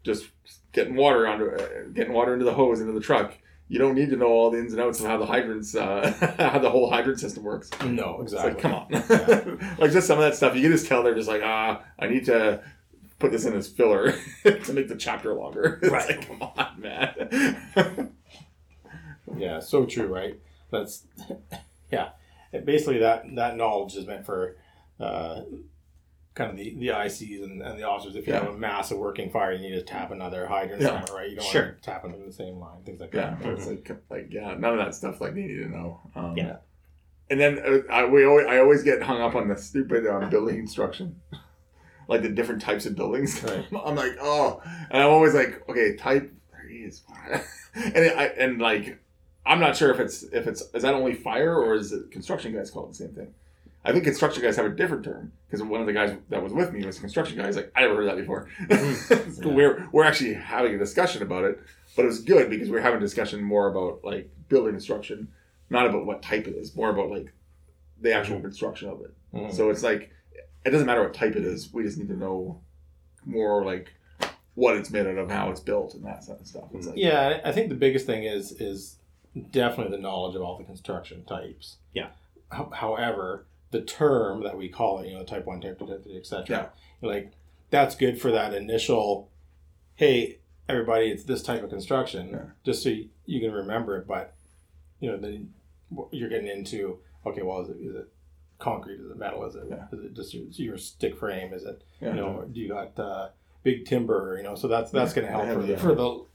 [0.04, 0.28] just
[0.72, 3.34] getting water onto, uh, getting water into the hose into the truck.
[3.70, 6.36] You don't need to know all the ins and outs of how the hydrants, uh,
[6.40, 7.70] how the whole hydrant system works.
[7.84, 8.52] No, exactly.
[8.52, 9.76] like, come on.
[9.78, 12.08] like just some of that stuff, you can just tell they're just like, ah, I
[12.08, 12.62] need to
[13.20, 14.14] put this in as filler
[14.46, 15.80] to make the chapter longer.
[15.82, 16.08] It's Right.
[16.18, 18.14] like, come on, man.
[19.36, 20.40] Yeah, so true, right?
[20.72, 21.04] That's
[21.92, 22.10] yeah.
[22.64, 24.56] Basically, that that knowledge is meant for
[25.00, 25.42] uh,
[26.38, 28.15] kind of the, the ICs and, and the officers.
[28.15, 28.41] If you Yeah.
[28.45, 31.04] have a massive working fire, you need to tap another hydrant Yeah.
[31.04, 31.30] somewhere, right?
[31.32, 31.63] You don't Sure.
[31.65, 33.50] want to tap them in the same line, things like yeah, that.
[33.50, 36.00] it's like, like yeah, none of that stuff like they need to know.
[36.15, 36.58] Um, Yeah.
[37.30, 40.30] And then uh, I, we always, I always get hung up on the stupid um,
[40.30, 41.19] building instruction,
[42.08, 43.43] like the different types of buildings.
[43.43, 43.65] Right.
[43.86, 47.02] I'm like, oh, and I'm always like, okay, type three is,
[47.76, 49.00] and it, I, and like,
[49.45, 52.54] I'm not sure if it's if it's is that only fire or is it construction
[52.54, 53.34] guys call it the same thing.
[53.88, 56.54] I think construction guys have a different term because one of the guys that was
[56.54, 57.45] with me was a construction guy.
[57.47, 58.47] He's like, I never heard that before.
[58.69, 59.54] Yeah.
[59.54, 61.60] We're we're actually having a discussion about it,
[61.95, 65.30] but it was good because we're having a discussion more about like building construction,
[65.69, 67.32] not about what type it is, more about like
[68.02, 69.13] the actual construction of it.
[69.34, 69.54] Mhm.
[69.54, 70.12] So it's like
[70.65, 71.71] it doesn't matter what type it is.
[71.73, 72.60] We just need to know
[73.26, 73.93] more like
[74.56, 76.63] what it's made out of, how it's built, and that sort of stuff.
[76.73, 78.97] Like, Yeah, I think the biggest thing is is
[79.52, 81.78] definitely the knowledge of all the construction types.
[81.93, 82.10] Yeah.
[82.52, 86.04] Ho- However, the term that we call it, you know, type one, type two, type
[86.04, 86.72] three, etc.
[87.02, 87.32] Like
[87.70, 89.30] that's good for that initial.
[89.96, 92.40] Hey, everybody, it's this type of construction, Yeah.
[92.64, 94.08] just so you, you can remember it.
[94.08, 94.34] But
[95.00, 95.54] you know, then
[96.12, 98.08] you're getting into okay, well, is it, is it
[98.60, 99.00] concrete?
[99.00, 99.46] Is it metal?
[99.46, 99.86] Is it Yeah.
[99.92, 101.54] is it just your, your stick frame?
[101.54, 102.10] Is it yeah.
[102.10, 103.30] you know, do you got uh,
[103.64, 104.36] big timber?
[104.38, 106.26] You know, so that's that's going to help for, the, for the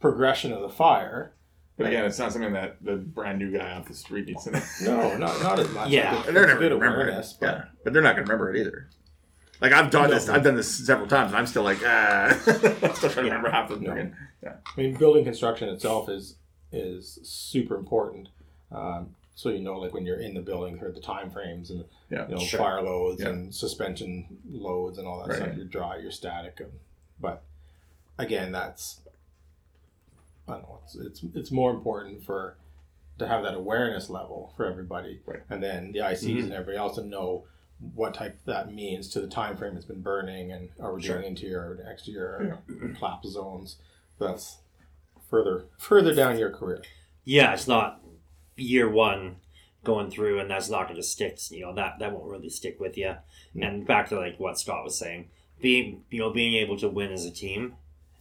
[0.00, 1.32] progression of the fire.
[1.76, 4.50] But again, it's not something that the brand new guy off the street needs to
[4.52, 4.60] know.
[4.82, 5.88] No, not not as much.
[5.90, 6.14] Yeah.
[6.16, 8.22] Like, And they're it's never good gonna remember awareness, but Yeah, but they're not gonna
[8.22, 8.88] remember it either.
[9.60, 10.14] Like I've done No.
[10.14, 13.30] this, I've done this several times, and I'm still like, ah, I'm still trying to
[13.32, 13.90] remember half the No.
[13.92, 16.36] friggin- I mean, building construction itself is
[16.72, 18.28] is super important.
[18.70, 21.84] Um, so you know, like when you're in the building, heard the time frames and
[22.10, 22.26] Yeah.
[22.28, 22.58] you know Sure.
[22.58, 23.28] fire loads Yeah.
[23.30, 25.36] and suspension loads and all that Right.
[25.42, 25.56] stuff.
[25.56, 26.72] You're dry, you're static, and,
[27.20, 27.42] but
[28.18, 29.00] again, that's
[30.48, 30.80] I don't know.
[30.84, 32.56] It's, it's it's more important for
[33.18, 35.40] to have that awareness level for everybody, Right.
[35.50, 36.42] and then the ICs Mhm.
[36.44, 37.44] and everybody else to know
[37.94, 41.16] what type that means to the time frame it's been burning and are we Sure.
[41.16, 43.78] doing interior or exterior or collapse zones.
[44.18, 44.58] That's
[45.28, 46.82] further further down your career.
[47.24, 48.00] Yeah, it's not
[48.56, 49.36] year one.
[49.84, 51.36] going through and that's not going to stick.
[51.50, 53.16] You know that that won't really stick with you.
[53.52, 53.66] Yeah.
[53.66, 55.28] And back to like what Scott was saying,
[55.60, 57.74] being you know being able to win as a team.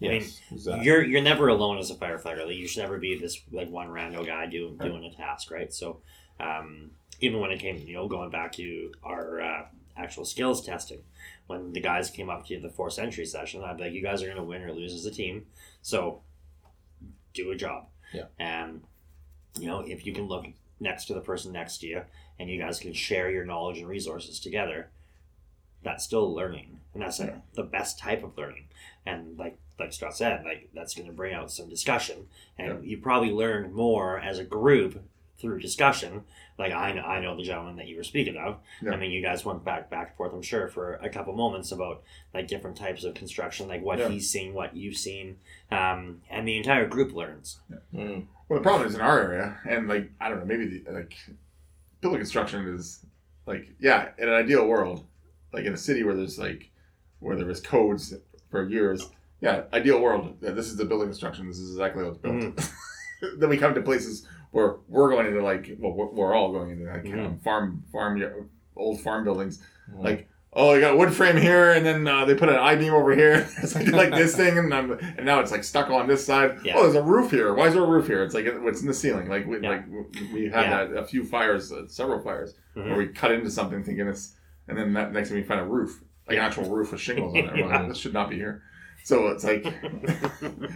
[0.03, 0.85] I mean, exactly.
[0.85, 2.45] You're you're never alone as a firefighter.
[2.45, 4.89] Like you should never be this like one rando guy doing Right.
[4.89, 5.71] doing a task, right?
[5.73, 6.01] So,
[6.39, 11.03] um, even when it came, you know, going back to our uh, actual skills testing,
[11.47, 14.23] when the guys came up to the force entry session, I'd be like, you guys
[14.23, 15.45] are going to win or lose as a team,
[15.83, 16.21] so
[17.33, 17.85] do a job.
[18.13, 18.25] Yeah.
[18.39, 18.81] And
[19.59, 20.45] you know, if you can look
[20.79, 22.01] next to the person next to you,
[22.39, 24.89] and you guys can share your knowledge and resources together,
[25.83, 27.41] that's still learning, and that's like, Yeah.
[27.53, 28.65] the best type of learning.
[29.05, 32.97] And like like Scott said, like that's going to bring out some discussion, and you
[32.97, 35.01] probably learn more as a group
[35.39, 36.23] through discussion.
[36.59, 38.57] Like I know, I know the gentleman that you were speaking of.
[38.83, 38.91] Yeah.
[38.91, 41.71] I mean, you guys went back back and forth, I'm sure, for a couple moments
[41.71, 42.03] about
[42.33, 44.09] like different types of construction, like what Yeah.
[44.09, 45.37] he's seen, what you've seen,
[45.71, 47.59] um, and the entire group learns.
[47.93, 48.25] Mm.
[48.47, 51.15] Well, the problem is in our area, and like I don't know, maybe the, like
[52.01, 53.03] building construction is
[53.47, 55.05] like yeah, in an ideal world,
[55.51, 56.69] like in a city where there's like
[57.19, 58.13] where there was codes
[58.51, 59.09] for years,
[59.41, 60.37] yeah, ideal world.
[60.41, 61.47] Yeah, this is the building construction.
[61.47, 62.69] This is exactly it's built.
[63.39, 66.71] then we come to places where we're going into like well, we're, we're all going
[66.71, 67.25] into like Mhm.
[67.25, 69.61] um, farm farm old farm buildings.
[69.93, 70.03] Mm.
[70.03, 72.75] Like oh, you got a wood frame here, and then uh, they put an I
[72.75, 73.47] beam over here.
[73.63, 76.59] it's like, like this thing, and I'm, and now it's like stuck on this side.
[76.63, 76.73] Yeah.
[76.75, 77.53] Oh, there's a roof here.
[77.53, 78.23] Why is there a roof here?
[78.23, 79.27] It's like it's in the ceiling.
[79.29, 79.69] Like we Yeah.
[79.69, 79.85] like
[80.33, 80.85] we had Yeah.
[80.85, 82.85] that a few fires, uh, several fires, Mhm.
[82.89, 84.35] where we cut into something thinking it's,
[84.67, 87.33] and then that, next thing we find a roof, like an actual roof with shingles
[87.33, 87.65] on it.
[87.65, 88.61] Like, this should not be here.
[89.03, 89.63] So it's like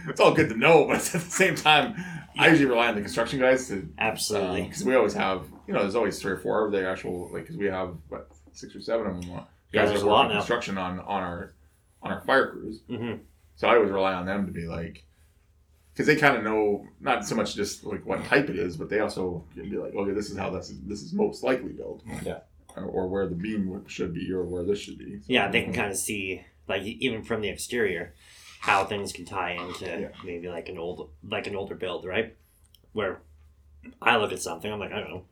[0.08, 1.94] it's all good to know, but at the same time,
[2.38, 4.62] I usually rely on the construction guys to Absolutely.
[4.62, 7.42] because we always have, you know, there's always three or four of the actual, like,
[7.44, 9.32] because we have what six or seven of them.
[9.34, 11.54] uh, Yeah, Guys there's that a work construction on on our
[12.02, 12.80] on our fire crews.
[12.88, 13.14] hmm
[13.56, 15.04] So I always rely on them to be like,
[15.92, 18.90] because they kind of know not so much just like what type it is, but
[18.90, 21.72] they also can be like, okay, this is how this is this is most likely
[21.72, 22.02] built.
[22.24, 22.40] Yeah.
[22.76, 25.18] Or, or where the beam should be, or where this should be.
[25.20, 28.14] So- Yeah, they can kind of see, like even from the exterior,
[28.60, 30.08] how things can tie into Yeah.
[30.24, 32.34] maybe like an old, like an older build, right?
[32.92, 33.20] Where
[34.02, 35.24] I look at something, I'm like, I don't know,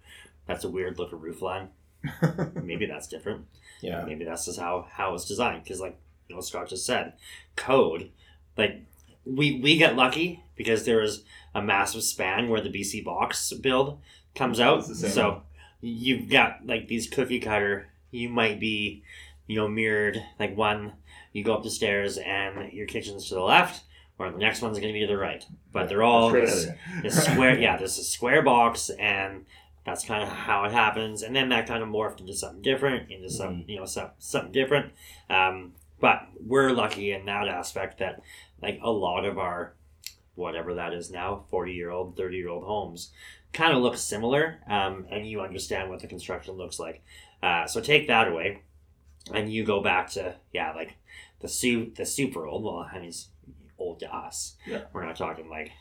[0.47, 1.68] that's a weird looking roof line.
[2.62, 3.47] Maybe that's different.
[3.81, 4.05] yeah.
[4.05, 5.64] Maybe that's just how how it's designed.
[5.64, 5.97] Because like
[6.29, 7.14] you know, Scott just said,
[7.57, 8.11] code,
[8.57, 8.83] like
[9.25, 13.99] we we get lucky because there was a massive span where the BC box build
[14.35, 14.81] comes out.
[14.81, 15.40] It's the same So one.
[15.81, 17.88] you've got like these cookie cutter.
[18.11, 19.03] You might be,
[19.47, 20.92] you know, mirrored like one.
[21.35, 23.83] You go up the stairs and your kitchen's to the left,
[24.18, 25.44] or the next one's going to be to the right.
[25.73, 27.03] But they're all this, ahead of you.
[27.03, 27.59] this square.
[27.61, 29.44] Yeah, this is square box, and
[29.85, 31.23] that's kind of how it happens.
[31.23, 34.53] And then that kind of morphed into something different, into some you know some, something
[34.53, 34.92] different.
[35.29, 38.23] Um, but we're lucky in that aspect that
[38.62, 39.75] like a lot of our
[40.35, 43.11] whatever that is now 40 year old 30 year old homes
[43.53, 47.03] kind of look similar um, and you understand what the construction looks like
[47.42, 48.62] uh, so take that away
[49.33, 50.97] and you go back to yeah like
[51.41, 53.29] the the super old well i mean it's
[53.79, 54.83] old to us Yeah.
[54.93, 55.73] we're not talking like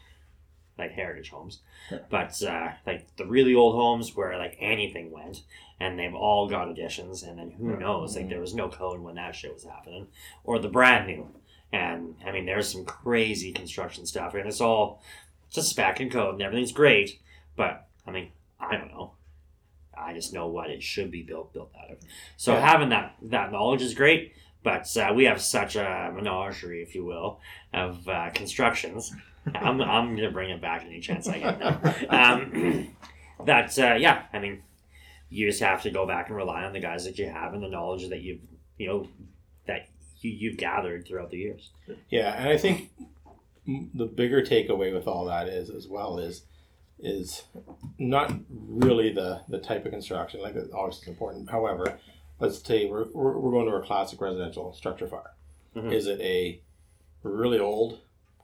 [0.78, 1.60] like heritage homes
[1.92, 2.00] Yeah.
[2.10, 5.44] but uh, like the really old homes where like anything went
[5.80, 7.78] and they've all got additions and then who Yeah.
[7.80, 10.08] knows like there was no code when that shit was happening
[10.44, 11.28] or the brand new
[11.72, 15.04] and i mean there's some crazy construction stuff and it's all
[15.52, 17.20] just spec and code and everything's great
[17.56, 19.12] but i mean i don't know
[19.98, 21.98] i just know what it should be built built out of.
[22.38, 22.68] So Yeah.
[22.68, 27.04] having that that knowledge is great but uh, we have such a menagerie if you
[27.04, 27.40] will
[27.74, 29.14] of uh, constructions.
[29.54, 32.96] I'm, I'm gonna bring it back any chance i get now um,
[33.46, 34.62] that uh, yeah i mean
[35.30, 37.62] you just have to go back and rely on the guys that you have and
[37.64, 38.40] the knowledge that you've
[38.78, 39.08] you know
[39.68, 41.72] that you, you've gathered throughout the years.
[42.10, 42.92] Yeah, and I think
[43.66, 46.44] the bigger takeaway with all that is as well is
[47.04, 47.44] is
[48.00, 51.50] not really the the type of construction like that obviously is important.
[51.50, 52.00] However,
[52.40, 55.32] let's say we're, we're, we're going to a classic residential structure fire.
[55.76, 55.92] Mhm.
[55.92, 56.60] Is it a
[57.24, 58.00] really old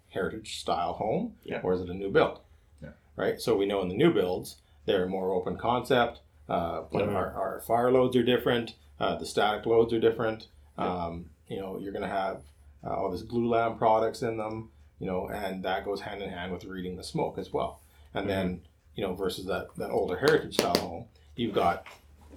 [0.10, 1.62] heritage style home Yeah.
[1.64, 2.40] or is it a new build?
[2.82, 2.90] Yeah.
[3.16, 3.40] Right.
[3.40, 6.20] So we know in the new builds they're more open concept.
[6.48, 7.14] Uh, but Mhm.
[7.16, 8.74] our, our fire loads are different.
[9.00, 10.48] Uh, the static loads are different.
[10.80, 12.42] Um, you know, you're going to have
[12.84, 16.52] uh, all this glulam products in them, you know, and that goes hand in hand
[16.52, 17.82] with reading the smoke as well.
[18.14, 18.62] And then,
[18.96, 21.06] you know, versus that, that older heritage style home,
[21.36, 21.86] you've got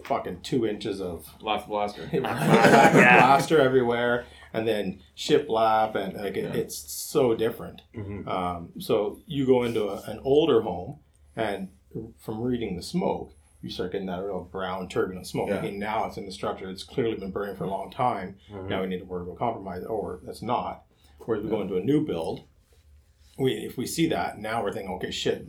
[0.04, 2.08] fucking two inches of Lots of blaster.
[2.12, 6.60] plaster everywhere, and then shiplap, and like it, Yeah.
[6.60, 7.82] it's so different.
[7.94, 8.28] mm-hmm.
[8.28, 10.98] Um, so you go into a, an older home,
[11.36, 11.68] and
[12.18, 15.48] from reading the smoke, you start getting that real brown turbulent smoke.
[15.48, 15.56] Yeah.
[15.58, 18.36] Okay, now it's in the structure; it's clearly been burning for a long time.
[18.50, 18.68] Mm-hmm.
[18.68, 20.82] Now we need to worry about compromise, or that's not.
[21.20, 22.42] Whereas we go into a new build,
[23.38, 25.46] we if we see that now we're thinking, okay, shit,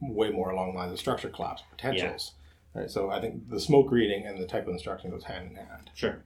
[0.00, 2.32] way more along the lines of structure collapse potentials.
[2.74, 2.90] Right.
[2.90, 5.90] So I think the smoke reading and the type of instruction goes hand in hand.
[5.94, 6.22] Sure.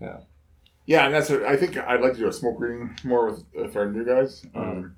[0.00, 0.20] Yeah,
[0.86, 3.44] Yeah, and that's what I think I'd like to do a smoke reading more with,
[3.54, 4.46] with our new guys.
[4.54, 4.96] Um,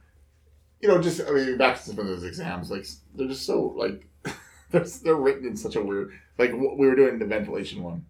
[0.80, 3.74] you know, just I mean, back to some of those exams, like they're just so
[3.76, 4.06] like
[4.70, 6.12] they're they're written in such a weird.
[6.38, 8.06] Like w- we were doing the ventilation one,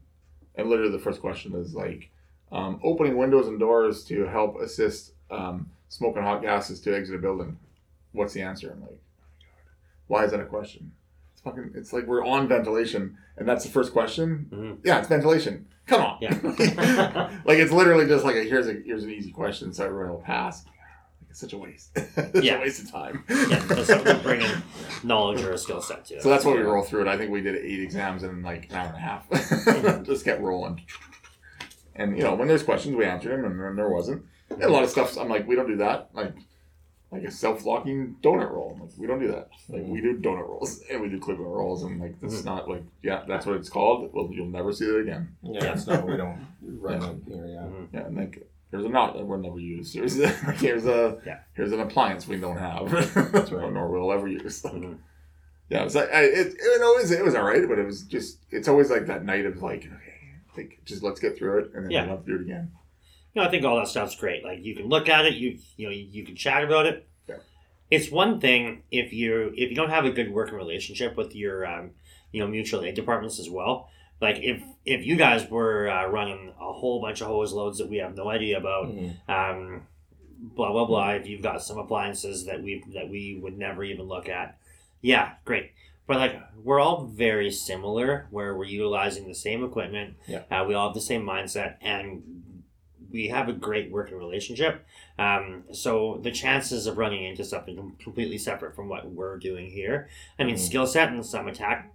[0.54, 2.10] and literally the first question is like
[2.50, 7.14] um, opening windows and doors to help assist um, smoke and hot gases to exit
[7.14, 7.58] a building.
[8.12, 8.70] What's the answer?
[8.70, 9.00] I'm like,
[10.12, 10.92] why is that a question?
[11.32, 11.70] It's fucking.
[11.74, 14.46] It's like we're on ventilation, and that's the first question.
[14.52, 14.78] Mhm.
[14.84, 15.66] Yeah, it's ventilation.
[15.86, 16.18] Come on.
[16.20, 16.32] Yeah.
[17.46, 20.18] like it's literally just like a, here's a here's an easy question, so everyone will
[20.20, 20.66] pass.
[20.66, 21.92] Like, it's such a waste.
[21.96, 22.58] it's Yeah.
[22.58, 23.24] a waste of time.
[23.30, 24.62] Yeah, that's to
[25.02, 26.22] knowledge or a skill set to it.
[26.22, 27.08] So that's what we roll through it.
[27.08, 30.04] I think we did eight exams in like an hour and a half.
[30.04, 30.82] Just kept rolling.
[31.96, 34.24] And you know, when there's questions, we answered them, and when there wasn't,
[34.60, 35.16] a lot of stuff.
[35.16, 36.10] I'm like, we don't do that.
[36.12, 36.34] Like,
[37.12, 38.72] like a self-locking donut roll.
[38.74, 39.50] I'm like, we don't do that.
[39.68, 42.44] Like, we do donut rolls and we do clipper rolls, and like, it's Mhm.
[42.46, 44.10] not like, yeah, that's what it's called.
[44.14, 45.36] Well, you'll never see it again.
[45.42, 45.78] Yeah.
[45.86, 47.46] no, we don't run them here.
[47.46, 47.60] Yeah.
[47.60, 47.88] Mhm.
[47.92, 49.92] Yeah, and like, there's a knot that we'll never use.
[49.92, 51.40] There's a, here's a Yeah.
[51.52, 52.90] here's an appliance we don't have.
[53.30, 53.70] That's right.
[53.72, 54.64] Nor will ever use.
[54.64, 54.96] Like, Mhm.
[55.68, 58.02] yeah, it was like I, it, it was it was all right, but it was
[58.04, 61.72] just it's always like that night of like okay, like just let's get through it
[61.74, 62.06] and then Yeah.
[62.06, 62.72] we'll have to do it again.
[63.34, 64.44] You know, I think all that stuff's great.
[64.44, 67.08] Like you can look at it, you you know, you can chat about it.
[67.28, 67.36] Yeah.
[67.90, 71.66] It's one thing if you if you don't have a good working relationship with your
[71.66, 71.92] um,
[72.30, 73.88] you know mutual aid departments as well.
[74.20, 77.88] Like if if you guys were uh, running a whole bunch of hose loads that
[77.88, 79.16] we have no idea about, Mhm.
[79.28, 79.86] um,
[80.38, 81.10] blah blah blah.
[81.12, 84.58] If you've got some appliances that we that we would never even look at,
[85.00, 85.70] yeah, great.
[86.06, 90.16] But like we're all very similar, where we're utilizing the same equipment.
[90.28, 90.42] Yeah.
[90.50, 92.41] Uh, we all have the same mindset, and
[93.12, 94.84] we have a great working relationship.
[95.18, 100.08] Um, so the chances of running into something completely separate from what we're doing here,
[100.38, 100.58] I mean, Mhm.
[100.58, 101.92] skill set and some attack,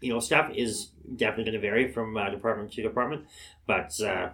[0.00, 3.26] you know, stuff is definitely going to vary from uh, department to department,
[3.66, 3.98] but.
[4.00, 4.30] Uh,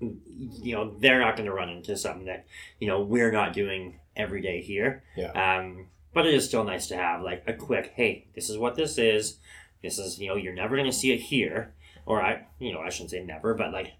[0.00, 2.46] you know they're not going to run into something that
[2.78, 5.30] you know we're not doing every day here Yeah.
[5.58, 8.76] um but it is still nice to have like a quick hey this is what
[8.76, 9.38] this is
[9.82, 11.72] this is you know you're never going to see it here
[12.06, 13.92] or i you know i shouldn't say never but like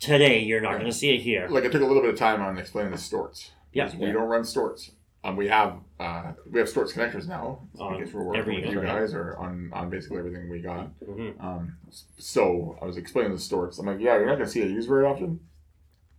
[0.00, 0.78] today you're not Yeah.
[0.78, 2.90] going to see it here Like I took a little bit of time on explaining
[2.92, 3.50] the Storz.
[3.72, 3.86] Yeah.
[3.86, 4.90] Because we don't run Storz.
[5.24, 8.70] Um, we have uh, we have Storz connectors now On because we're working every with
[8.70, 10.88] you guys or on on basically everything we got.
[11.04, 11.76] hmm Um,
[12.18, 13.78] so I was explaining the Storz.
[13.78, 15.40] I'm like, yeah, you're not going to see it used very often,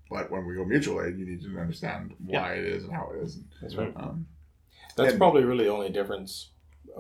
[0.10, 3.12] but when we go mutual aid, you need to understand why it is and how
[3.16, 3.40] it is.
[3.62, 3.94] That's right.
[3.96, 4.26] Um,
[4.98, 6.52] That's And- probably really the only difference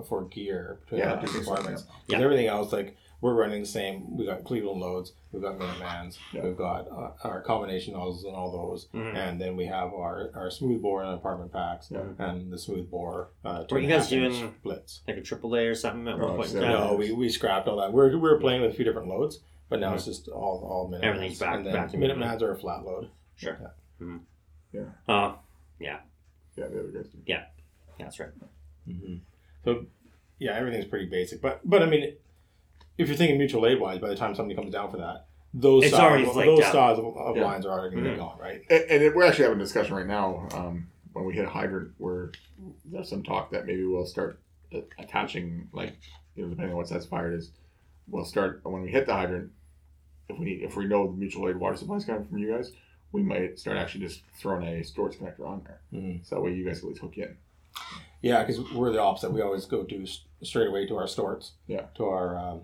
[0.07, 1.84] for gear between Yeah, the two difference, departments.
[1.88, 1.95] yeah.
[2.07, 4.18] Because everything else, like we're running the same.
[4.18, 5.13] We got Cleveland loads.
[5.32, 6.18] We've got Minutemans.
[6.32, 6.43] Yeah.
[6.43, 8.88] We've got uh, our combination nozzles and all those.
[8.93, 9.16] Mhm.
[9.16, 12.03] And then we have our, our smooth bore and apartment packs Yeah.
[12.20, 13.30] and the smooth bore.
[13.43, 15.01] Uh, Were you guys half inch doing- splits?
[15.07, 17.30] like a triple a or something at Oh, one point in so- No, we, we
[17.30, 17.91] scrapped all that.
[17.91, 19.39] We're, we were playing with a few different loads,
[19.70, 21.03] but now it's just all all Minutemans.
[21.03, 23.09] Everything's back- and then back to Minutemans are a flat load.
[23.36, 24.05] sure Yeah.
[24.05, 24.20] Mhm.
[24.72, 24.84] Yeah.
[25.09, 25.39] oh
[25.80, 25.99] yeah,
[26.55, 27.07] the other guys.
[27.07, 27.18] do.
[27.26, 27.45] yeah
[27.99, 28.30] that's right
[28.88, 29.16] Mm-hmm.
[29.63, 29.86] So,
[30.38, 31.41] yeah, everything's pretty basic.
[31.41, 32.16] But but I mean,
[32.98, 35.84] if you're thinking mutual aid wise, by the time somebody comes down for that, those
[35.86, 36.70] It's styles, already those out.
[36.70, 37.43] styles of, of Yeah.
[37.46, 38.14] lines are already going to Mhm.
[38.16, 38.62] be gone, right?
[38.70, 40.48] And, and it, we're actually having a discussion right now.
[40.54, 42.32] Um, when we hit a hydrant, where
[42.84, 44.39] there's some talk that maybe we'll start
[45.00, 45.96] attaching, like
[46.36, 47.52] you know, depending on what size fire it is,
[48.10, 49.52] we'll start when we hit the hydrant.
[50.28, 52.72] If we if we know the mutual aid water supply is coming from you guys,
[53.14, 56.26] we might start actually just throwing a storage connector on there, Mhm.
[56.26, 57.38] so that way you guys can at least hook in.
[58.22, 59.32] Yeah, because we're the opposite.
[59.32, 61.86] We always go to s- straight away to our Storz, Yeah.
[61.96, 62.62] to our um,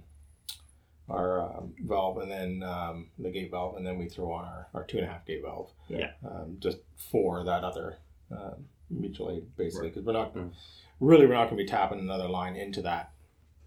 [1.11, 4.67] our um, valve, and then um, the gate valve, and then we throw on our,
[4.73, 5.69] our two and a half gate valve.
[5.87, 6.11] Yeah.
[6.25, 6.77] Um, just
[7.11, 7.97] for that other
[8.31, 10.51] um, mutual aid, basically, because we're not Mm.
[10.99, 13.11] really we're not going to be tapping another line into that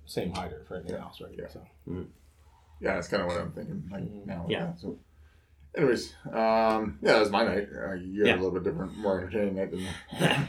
[0.06, 1.02] same hydrant for anything Yeah.
[1.02, 1.34] else, right?
[1.38, 1.48] Yeah.
[1.48, 1.60] So.
[2.80, 4.26] Yeah, that's kind of what I'm thinking like Mhm.
[4.26, 4.46] now.
[4.48, 4.74] Yeah.
[4.74, 4.98] So,
[5.76, 7.68] anyways, um, yeah, that was my night.
[7.74, 8.34] Uh, you had Yeah.
[8.34, 9.88] a little bit different, more entertaining night than me.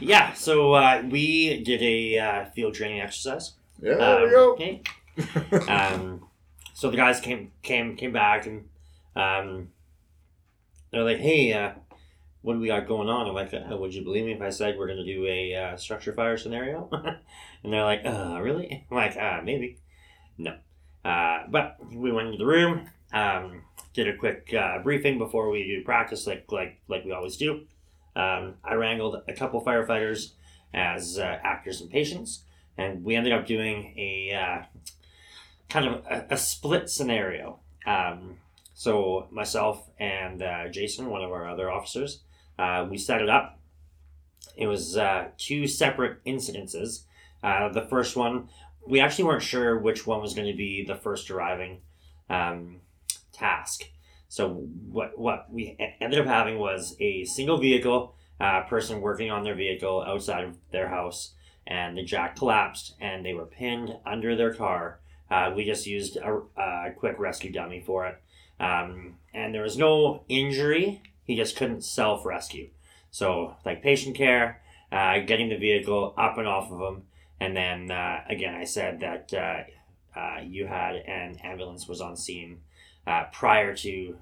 [0.00, 4.52] yeah so uh, we did a uh, field training exercise Yeah, there Um, we go.
[4.54, 4.82] okay.
[5.68, 6.26] um,
[6.76, 8.68] so the guys came came came back and
[9.16, 9.68] um,
[10.90, 11.72] they're like, "Hey, uh,
[12.42, 14.50] what do we got going on?" I'm like, uh, "Would you believe me if I
[14.50, 16.90] said we're going to do a uh, structure fire scenario?"
[17.64, 19.78] and they're like, "Uh, really?" I'm like, "Uh, maybe."
[20.36, 20.58] No,
[21.02, 23.62] uh, but we went into the room, um,
[23.94, 27.62] did a quick uh, briefing before we do practice, like like like we always do.
[28.14, 30.32] Um, I wrangled a couple firefighters
[30.74, 32.42] as uh, actors and patients
[32.76, 34.62] and we ended up doing a uh,
[35.68, 37.60] kind of a, a split scenario.
[37.86, 38.38] Um,
[38.74, 42.20] so myself and uh, Jason, one of our other officers,
[42.58, 43.58] uh, we set it up.
[44.56, 47.04] It was uh, two separate incidences.
[47.42, 48.48] Uh, the first one,
[48.86, 51.80] we actually weren't sure which one was going to be the first arriving
[52.30, 52.80] um,
[53.32, 53.84] task.
[54.28, 54.48] So
[54.90, 59.54] what what we ended up having was a single vehicle uh, person working on their
[59.54, 61.32] vehicle outside of their house,
[61.66, 65.00] and the jack collapsed, and they were pinned under their car.
[65.30, 68.20] Uh, we just used a, a quick rescue dummy for it,
[68.60, 71.02] um, and there was no injury.
[71.24, 72.70] He just couldn't self rescue.
[73.10, 74.62] So like patient care,
[74.92, 77.02] uh, getting the vehicle up and off of him,
[77.40, 82.16] and then uh, again I said that uh, uh, you had an ambulance was on
[82.16, 82.60] scene
[83.06, 84.16] uh, prior to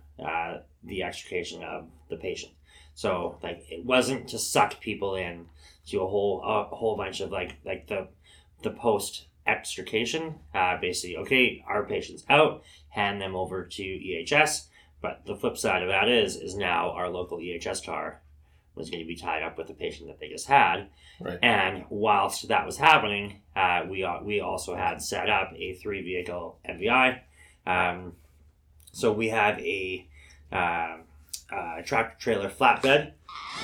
[0.85, 2.53] the extrication of the patient.
[2.95, 5.47] So like it wasn't to suck people in
[5.89, 8.09] to a whole a whole bunch of like like the
[8.63, 10.37] the post extrication.
[10.55, 14.67] Uh, basically, okay, our patient's out, hand them over to EHS.
[15.01, 18.23] But the flip side of that is is now our local EHS car
[18.75, 20.89] was going to be tied up with the patient that they just had.
[21.21, 21.39] Right.
[21.43, 26.59] And whilst that was happening, uh, we we also had set up a three vehicle
[26.69, 27.21] MVI.
[27.67, 28.15] Um,
[28.93, 30.09] so we have a
[30.53, 30.99] uh,
[31.53, 33.13] uh, tractor trailer flatbed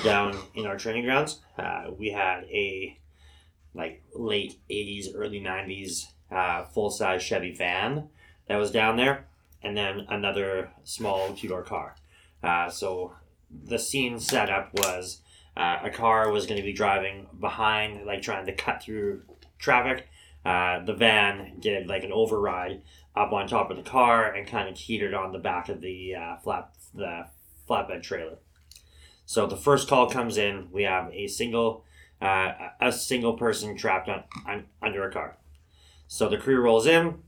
[0.03, 1.39] down in our training grounds.
[1.57, 2.97] Uh, we had a
[3.73, 8.09] like late '80s, early '90s uh, full size Chevy van
[8.47, 9.27] that was down there,
[9.63, 11.95] and then another small two door car.
[12.43, 13.13] Uh, so
[13.51, 15.21] the scene setup was
[15.55, 19.21] uh, a car was going to be driving behind, like trying to cut through
[19.59, 20.07] traffic.
[20.45, 22.81] Uh, the van did like an override
[23.15, 26.15] up on top of the car and kind of teetered on the back of the
[26.15, 27.25] uh, flat the
[27.69, 28.37] flatbed trailer.
[29.25, 30.69] So the first call comes in.
[30.71, 31.85] We have a single
[32.21, 35.37] uh, a single person trapped on, on under a car.
[36.07, 37.19] So the crew rolls in,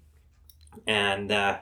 [0.86, 1.60] and uh,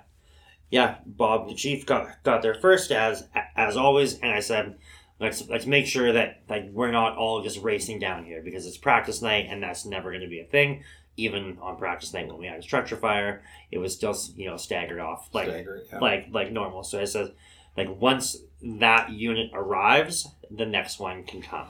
[0.70, 4.78] yeah, Bob the chief got got there first as as always, and I said.
[5.20, 8.78] Let's, let's make sure that like we're not all just racing down here because it's
[8.78, 10.84] practice night and that's never going to be a thing
[11.18, 14.58] even on practice night when we had a structure fire, it was still you know
[14.58, 16.00] staggered off like Staggering, yeah.
[16.00, 16.84] like like normal.
[16.84, 17.30] So it says
[17.78, 21.68] like once that unit arrives, the next one can come.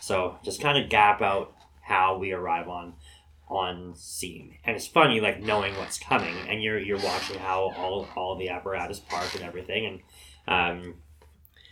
[0.00, 2.94] So just kind of gap out how we arrive on
[3.48, 8.06] on scene, and it's funny like knowing what's coming, and you're you're watching how all
[8.16, 10.00] all the apparatus park and everything, and
[10.48, 10.94] um.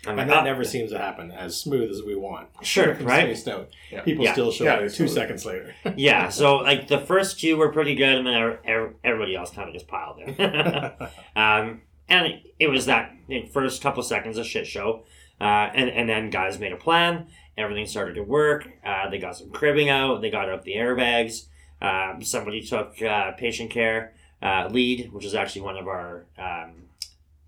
[0.06, 2.48] I'm and that "Oh, never seems to happen as smooth as we want.
[2.62, 3.24] Sure, right?
[3.24, 3.68] spaced out.
[3.90, 4.02] Yeah.
[4.02, 4.32] People Yeah.
[4.32, 5.74] still show Yeah, up two seconds later.
[5.96, 9.50] yeah, so like the first two were pretty good, and then ev- ev- everybody else
[9.50, 10.28] kind of just piled in.
[11.36, 13.12] um, and it, it was that
[13.52, 15.02] first couple seconds of shit show,
[15.40, 17.26] uh, and and then guys made a plan.
[17.59, 18.68] Everything started to work.
[18.84, 20.22] Uh, they got some cribbing out.
[20.22, 21.46] They got out the airbags.
[21.82, 26.84] Um, somebody took uh, patient care uh, lead, which is actually one of our um,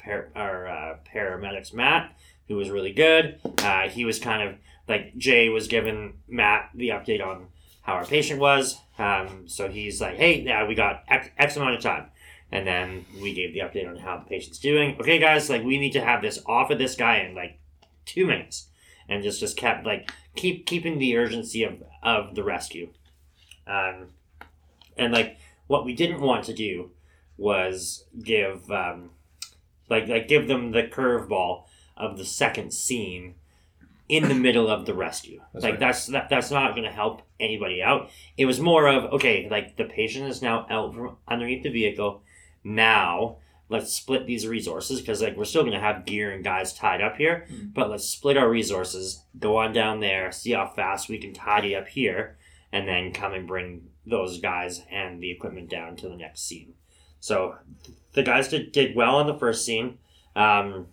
[0.03, 2.13] par- our uh, paramedics, Matt,
[2.49, 3.39] who was really good.
[3.59, 4.57] Uh, he was kind of
[4.89, 7.47] like Jay was giving Matt the update on
[7.83, 8.79] how our patient was.
[8.99, 12.07] Um, so he's like, hey, yeah, we got X, X amount of time.
[12.53, 14.97] And then we gave the update on how the patient's doing.
[15.01, 17.61] Okay, guys, like we need to have this off of this guy in like
[18.05, 18.67] two minutes.
[19.11, 22.91] And just just kept like keep keeping the urgency of, of the rescue.
[23.67, 24.09] Um,
[24.97, 25.37] and like
[25.67, 26.93] what we didn't want to do
[27.37, 29.11] was give um,
[29.89, 31.65] like like give them the curveball
[31.97, 33.35] of the second scene
[34.09, 35.41] in the middle of the rescue.
[35.53, 35.81] That's like right.
[35.81, 38.11] that's that, that's not going to help anybody out.
[38.37, 42.23] It was more of okay, like the patient is now out from underneath the vehicle.
[42.63, 43.39] Now
[43.71, 47.01] let's split these resources because like we're still going to have gear and guys tied
[47.01, 47.73] up here, Mhm.
[47.73, 49.25] but let's split our resources.
[49.39, 52.37] Go on down there, see how fast we can tidy up here,
[52.73, 56.75] and then come and bring those guys and the equipment down to the next scene.
[57.21, 57.57] So
[58.15, 59.99] the guys did, did well on the first scene.
[60.35, 60.89] Um,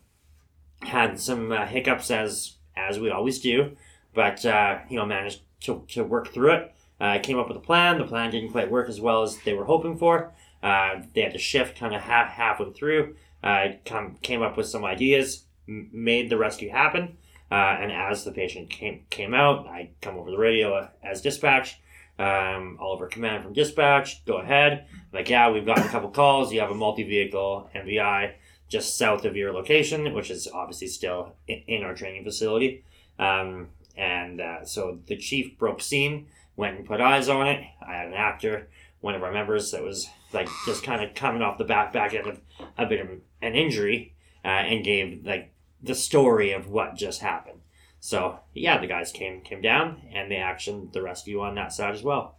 [0.82, 3.75] had some uh, hiccups as as we always do,
[4.13, 6.73] but uh, you know managed to, to work through it.
[6.99, 7.97] Uh, came up with a plan.
[7.97, 10.32] The plan didn't quite work as well as they were hoping for.
[10.62, 13.16] Uh, they had to shift kind of half halfway through.
[13.43, 17.18] Uh, come came up with some ideas, m- made the rescue happen.
[17.49, 21.80] Uh, and as the patient came came out, I come over the radio as dispatch.
[22.20, 24.26] Um, Oliver command from dispatch.
[24.26, 24.88] Go ahead.
[25.14, 26.51] Like yeah, we've gotten a couple calls.
[26.51, 28.34] You have a multi vehicle MVI
[28.70, 32.84] just south of your location, which is obviously still in, in our training facility.
[33.18, 37.64] Um, and uh, so the chief broke scene, went and put eyes on it.
[37.86, 38.68] I had an actor,
[38.99, 42.13] one of our members, that was like just kind of coming off the back back
[42.13, 42.41] end of
[42.78, 43.09] a bit of
[43.41, 44.13] an injury,
[44.43, 47.59] uh, and gave like the story of what just happened.
[47.99, 51.93] So yeah, the guys came came down and they actioned the rescue on that side
[51.93, 52.38] as well.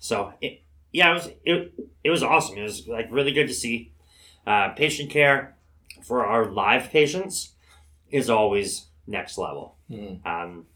[0.00, 1.74] So it, yeah, it was it,
[2.04, 2.58] it was awesome.
[2.58, 3.92] It was like really good to see.
[4.44, 5.56] Uh, patient care
[6.02, 7.52] for our live patients
[8.10, 9.76] is always next level.
[9.88, 10.26] Mm.
[10.26, 10.66] Um,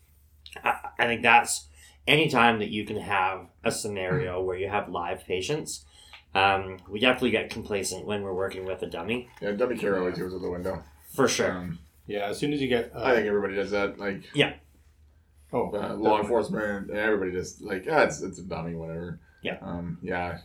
[0.63, 1.67] I, I think that's
[2.07, 5.85] anytime that you can have a scenario where you have live patients,
[6.35, 10.19] um, we definitely get complacent when we're working with a dummy, Yeah, dummy care always
[10.19, 10.83] goes out the window.
[11.15, 11.51] for sure.
[11.53, 13.99] Um, Yeah, as soon as you get, uh, I think everybody does that.
[13.99, 14.55] Like yeah.
[15.53, 19.19] oh, uh, law enforcement, and everybody just like, yeah, it's it's a dummy, whatever.
[19.43, 19.59] Yeah.
[19.61, 19.99] Um.
[20.03, 20.39] Yeah.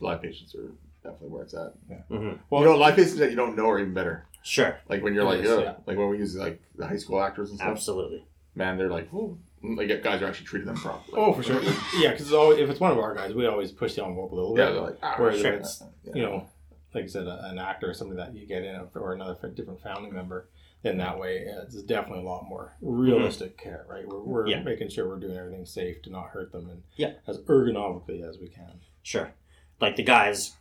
[0.00, 1.74] Live patients are definitely where it's at.
[2.08, 4.26] hmm well, you know, live patients that you don't know are even better.
[4.42, 5.74] Sure, Like when you're It like, is, oh, yeah.
[5.86, 7.70] like when we use like the high school actors and stuff.
[7.70, 8.26] absolutely.
[8.54, 9.38] Man, they're like, oh,
[9.76, 11.16] like guys are actually treating them properly.
[11.16, 11.62] oh, for sure.
[11.98, 14.56] Yeah, because if it's one of our guys, we always push the envelope a little
[14.58, 14.72] Yeah, bit.
[14.74, 15.52] they're like, ah, Whereas sure.
[15.54, 16.12] if it's, Yeah.
[16.14, 16.48] you know,
[16.94, 19.80] like I said, a, an actor or something that you get in, or another different
[19.82, 20.48] family member,
[20.82, 24.06] then that way uh, it's definitely a lot more realistic care, right?
[24.06, 24.62] We're, we're Yeah.
[24.62, 27.14] making sure we're doing everything safe to not hurt them and Yeah.
[27.26, 28.80] as ergonomically as we can.
[29.02, 29.32] Sure.
[29.80, 30.54] Like the guys,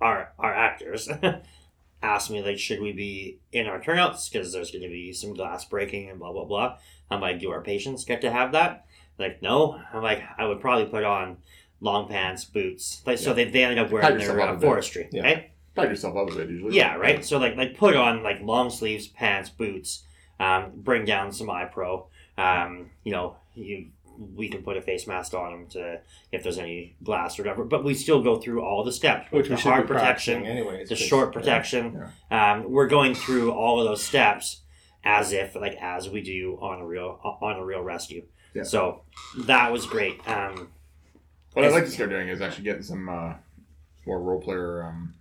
[0.00, 1.08] are our actors,
[2.04, 5.34] asked me like, should we be in our turnouts because there's going to be some
[5.34, 6.76] glass breaking and blah blah blah.
[7.10, 8.86] I'm like, do our patients get to have that?
[9.18, 9.80] Like, no.
[9.92, 11.38] I'm like, I would probably put on
[11.80, 15.22] long pants, boots, like so they, they end up wearing their uh, forestry, Yeah.
[15.22, 15.50] right?
[15.76, 16.76] Tied yourself up a bit usually.
[16.76, 17.24] Yeah, right.
[17.24, 20.04] So like like put on like long sleeves, pants, boots.
[20.40, 22.06] Um, bring down some iPro.
[22.36, 23.88] Um, you know, you
[24.18, 26.00] we can put a face mask on them to
[26.32, 27.64] if there's any glass or whatever.
[27.64, 29.30] But we still go through all the steps.
[29.32, 30.88] Which the we should hard be protection, practicing anyways.
[30.88, 32.04] the 'cause- short protection.
[32.30, 34.62] Um, we're going through all of those steps
[35.04, 38.24] as if like as we do on a real on a real rescue.
[38.54, 38.62] Yeah.
[38.62, 39.02] So
[39.46, 40.26] that was great.
[40.28, 40.70] Um,
[41.54, 43.34] What I'd like to start doing is actually getting some uh,
[44.06, 45.14] more role player um,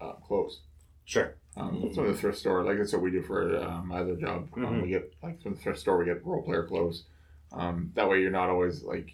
[0.00, 0.60] uh, clothes.
[1.04, 1.34] sure.
[1.56, 2.62] Um, That's from the thrift store.
[2.64, 4.48] Like that's what we do for uh, my other job.
[4.56, 4.82] Um, Mhm.
[4.82, 7.04] we get like from the thrift store, we get role player clothes.
[7.52, 9.12] Um, that way, you're not always like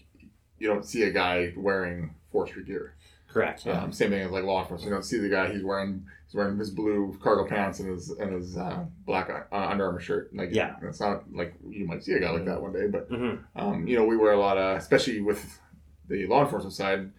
[0.59, 2.95] you don't see a guy wearing forestry gear.
[3.29, 3.67] Correct.
[3.67, 4.89] Um, same thing as like law enforcement.
[4.89, 5.53] You don't see the guy.
[5.53, 9.57] He's wearing he's wearing his blue cargo pants and his and his uh, black uh,
[9.57, 10.35] Under Armour shirt.
[10.35, 10.77] Like Yeah.
[10.83, 13.87] it's not like you might see a guy like that one day, but hmm um,
[13.87, 15.61] you know, we wear a lot of, especially with
[16.09, 17.11] the law enforcement side.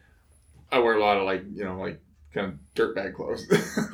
[0.72, 2.00] I wear a lot of like, you know, like
[2.34, 3.46] kind of dirtbag clothes.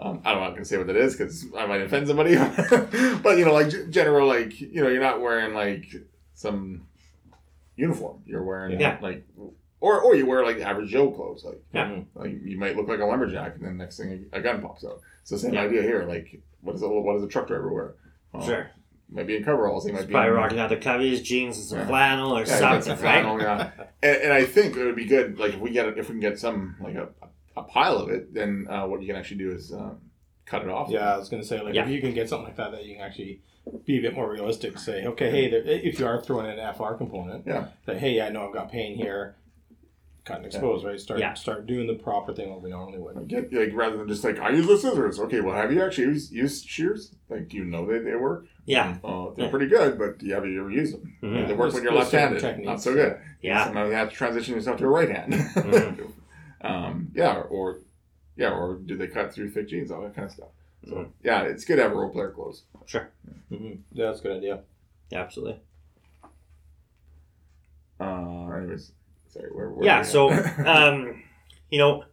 [0.00, 2.34] um, I'm not gonna say what that is because I might offend somebody.
[3.22, 5.86] but you know, like general, like you know, you're not wearing like
[6.42, 6.86] some
[7.76, 8.22] uniform.
[8.26, 8.98] You're wearing Yeah.
[9.00, 9.24] like,
[9.80, 11.44] or or you wear like average Joe clothes.
[11.44, 11.88] Like, Yeah.
[11.88, 12.06] Mhm.
[12.14, 15.00] like you might look like a lumberjack, and then next thing a gun pops out.
[15.22, 15.62] It's the same Yeah.
[15.62, 16.04] idea here.
[16.04, 17.94] Like, what is a what does a truck driver wear?
[18.32, 18.70] Well, Sure.
[19.14, 19.84] Maybe in coveralls.
[19.84, 21.86] He might He's be probably in- rocking out the cubbies, jeans, and some Yeah.
[21.86, 23.22] flannel or Yeah, that's something, a right?
[23.22, 23.70] flannel, yeah.
[24.02, 26.14] And, and I think it would be good, like if we get it, if we
[26.14, 27.08] can get some like a,
[27.56, 30.00] a pile of it, then uh, what you can actually do is um,
[30.44, 30.88] cut it off.
[30.90, 31.84] Yeah, I was gonna say like Yeah.
[31.84, 33.40] if you can get something like that that you can actually
[33.86, 34.78] be a bit more realistic.
[34.78, 37.68] Say, okay, hey, there, if you are throwing in an FR component, Yeah.
[37.86, 39.36] that hey, I know I've got pain here,
[40.24, 40.98] cut and expose, right?
[41.00, 41.34] Start Yeah.
[41.34, 43.26] start doing the proper thing what we normally would.
[43.28, 45.18] Get like rather than just like I use the scissors.
[45.20, 47.14] Okay, well, have you actually used, used shears?
[47.28, 48.46] Like, do you know they, they work?
[48.64, 48.98] Yeah.
[49.02, 49.50] Oh, they're Yeah.
[49.50, 51.16] pretty good, but do you ever you ever use them?
[51.22, 51.48] Mhm.
[51.48, 52.64] They work when you're There's- there's certain left-handed.
[52.66, 53.16] Not so good.
[53.42, 53.64] Yeah.
[53.64, 55.32] Sometimes you have to transition yourself to a right hand.
[55.34, 56.12] Mhm.
[56.62, 57.78] um, yeah, or
[58.36, 59.90] yeah, or do they cut through thick jeans?
[59.90, 60.48] All that kind of stuff.
[60.88, 61.10] So Mhm.
[61.22, 62.64] yeah, it's good to have role player clothes.
[62.86, 63.08] Sure.
[63.50, 63.74] Mm-hmm.
[63.92, 64.62] Yeah, that's a good idea.
[65.10, 65.60] Yeah, absolutely.
[68.00, 68.92] Uh, anyways,
[69.28, 69.50] sorry.
[69.50, 70.02] Where, where Yeah.
[70.02, 70.30] So,
[70.66, 71.22] um,
[71.70, 72.04] you know,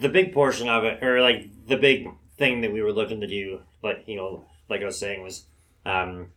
[0.00, 3.26] the big portion of it, or like the big thing that we were looking to
[3.26, 5.44] do, like you know, like I was saying, was
[5.86, 6.32] um,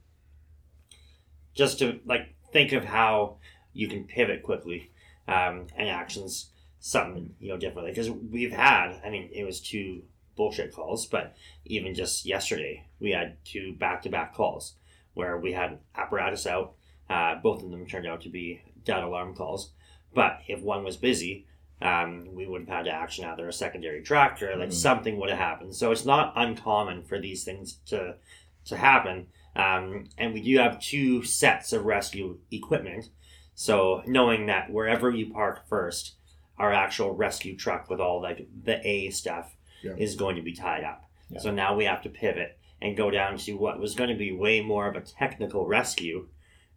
[1.55, 3.38] just to like think of how
[3.73, 4.91] you can pivot quickly
[5.28, 6.51] um, and actions
[6.86, 7.91] something you know differently.
[7.91, 10.03] Because we've had i mean it was two
[10.36, 14.75] bullshit calls but even just yesterday we had two back-to-back calls
[15.15, 16.73] where we had apparatus out.
[17.09, 19.71] Uh, both of them turned out to be dead alarm calls.
[20.13, 21.47] But if one was busy
[21.81, 24.73] um, we would have had to action either a secondary tractor like Mhm.
[24.73, 25.75] something would have happened.
[25.75, 28.17] So it's not uncommon for these things to
[28.65, 29.27] to happen.
[29.55, 33.09] Um, and we do have two sets of rescue equipment.
[33.55, 36.14] So knowing that wherever you park first
[36.58, 39.95] our actual rescue truck with all like the a stuff Yeah.
[39.97, 41.39] is going to be tied up Yeah.
[41.39, 44.32] so now we have to pivot and go down to what was going to be
[44.32, 46.28] way more of a technical rescue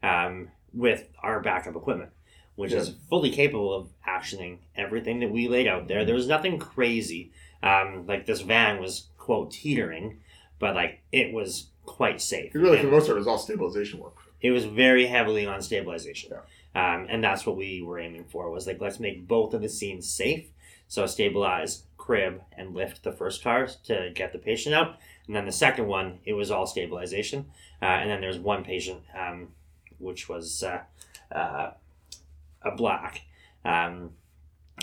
[0.03, 2.11] um, with our backup equipment
[2.57, 6.05] which is fully capable of actioning everything that we laid out there.
[6.05, 7.31] There was nothing crazy.
[7.63, 10.19] Um, like this van was quote teetering,
[10.59, 12.53] but like it was quite safe.
[12.57, 14.17] really, for And the most part, it was all stabilization work.
[14.41, 16.33] it was very heavily on stabilization.
[16.75, 19.69] Um, and that's what we were aiming for was like let's make both of the
[19.69, 20.49] scenes safe.
[20.87, 24.97] So stabilize, crib, and lift the first car to get the patient out.
[25.27, 27.47] And then the second one, it was all stabilization.
[27.83, 29.49] Uh, and then there's one patient, um,
[29.99, 30.81] which was uh,
[31.35, 31.73] uh,
[32.63, 33.23] a black.
[33.65, 34.13] Um,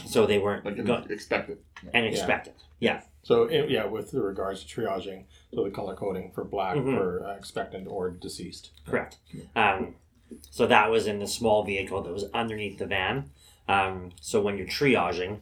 [0.06, 1.58] so they weren't Like go- expected.
[1.94, 2.54] and expected.
[2.80, 3.02] Yeah.
[3.24, 5.24] So i- yeah, with regards to triaging,
[5.54, 6.96] so the color coding for black Mhm.
[6.96, 8.72] for uh, expectant or deceased.
[8.86, 9.18] Correct.
[9.56, 9.96] Um,
[10.50, 13.30] So that was in the small vehicle that was underneath the van.
[13.68, 15.40] Um, so when you're triaging,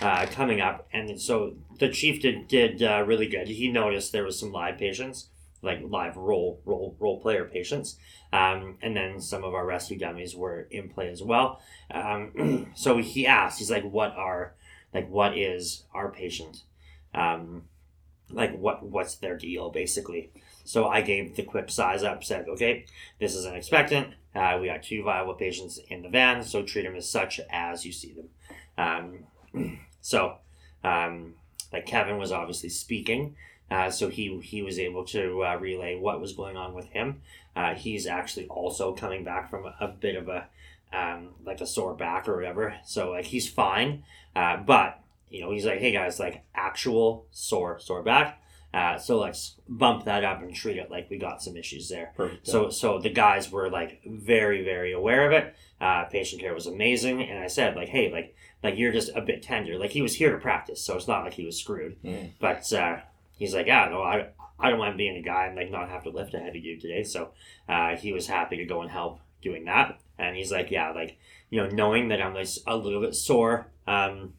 [0.00, 3.48] uh, coming up, and so the chief did did uh, really good.
[3.48, 5.28] He noticed there was some live patients,
[5.62, 7.96] like live role role role player patients,
[8.32, 11.60] um, and then some of our rescue dummies were in play as well.
[11.90, 14.54] Um, so he asked, he's like, "What are
[14.92, 16.62] like what is our patient?"
[17.14, 17.62] Um,
[18.30, 20.30] like what what's their deal basically
[20.66, 22.84] so i gave the quick size up said okay
[23.18, 26.82] this is an expectant uh, we got two viable patients in the van so treat
[26.82, 29.24] them as such as you see them.
[29.54, 30.36] Um, so
[30.84, 31.34] um,
[31.72, 33.34] like kevin was obviously speaking
[33.70, 37.20] uh, so he he was able to uh, relay what was going on with him.
[37.56, 40.46] Uh, he's actually also coming back from a, a bit of a
[40.92, 42.76] um, like a sore back or whatever.
[42.84, 44.04] So like he's fine
[44.36, 45.00] uh, but
[45.30, 48.40] you know, he's like, hey guys, like actual sore sore back.
[48.76, 52.12] Uh, so let's bump that up and treat it like we got some issues there.
[52.14, 52.46] Perfect.
[52.46, 55.54] So so the guys were like very very aware of it.
[55.80, 59.22] Uh, patient care was amazing, and I said like, hey, like like you're just a
[59.22, 59.78] bit tender.
[59.78, 61.96] Like he was here to practice, so it's not like he was screwed.
[62.02, 62.32] Mm.
[62.38, 62.98] But uh,
[63.38, 64.28] he's like, yeah, no, I
[64.60, 66.82] I don't mind being a guy and like not have to lift a heavy dude
[66.82, 67.02] today.
[67.02, 67.30] So
[67.70, 69.98] uh, he was happy to go and help doing that.
[70.18, 71.16] And he's like, yeah, like
[71.48, 73.68] you know, knowing that I'm like a little bit sore.
[73.86, 74.34] Um,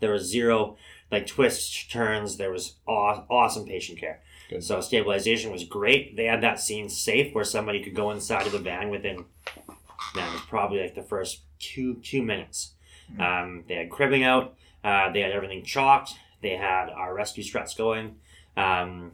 [0.00, 0.76] there was zero
[1.14, 2.36] like twists, turns.
[2.36, 4.20] There was aw- awesome patient care.
[4.50, 4.62] Good.
[4.62, 6.16] So stabilization was great.
[6.16, 9.24] They had that scene safe where somebody could go inside of the van within,
[10.14, 12.72] That was probably like the first two two minutes.
[13.18, 14.54] Um, they had cribbing out.
[14.82, 16.14] Uh, they had everything chalked.
[16.42, 18.16] They had our rescue struts going.
[18.56, 19.12] Um,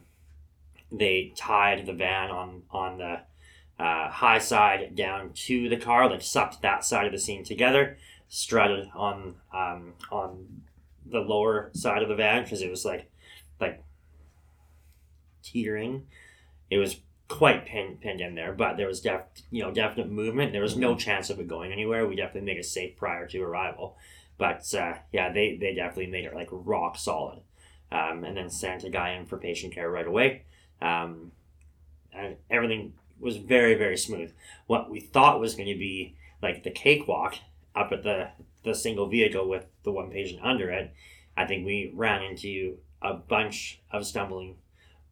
[0.91, 3.21] they tied the van on on the
[3.81, 7.97] uh, high side down to the car, like sucked that side of the scene together,
[8.27, 10.60] strutted on um, on
[11.11, 13.09] the lower side of the van because it was like
[13.59, 13.83] like
[15.43, 16.07] teetering.
[16.69, 16.97] It was
[17.27, 20.51] quite pinned pinned in there, but there was def you know definite movement.
[20.51, 22.07] There was no chance of it going anywhere.
[22.07, 23.97] We definitely made it safe prior to arrival,
[24.37, 27.41] but uh, yeah, they they definitely made it like rock solid.
[27.93, 30.43] Um, and then sent a guy in for patient care right away.
[30.81, 31.33] Um,
[32.13, 34.31] and everything was very very smooth.
[34.67, 37.35] What we thought was going to be like the cakewalk
[37.75, 38.29] up at the
[38.63, 40.93] the single vehicle with the one patient under it,
[41.35, 44.57] I think we ran into a bunch of stumbling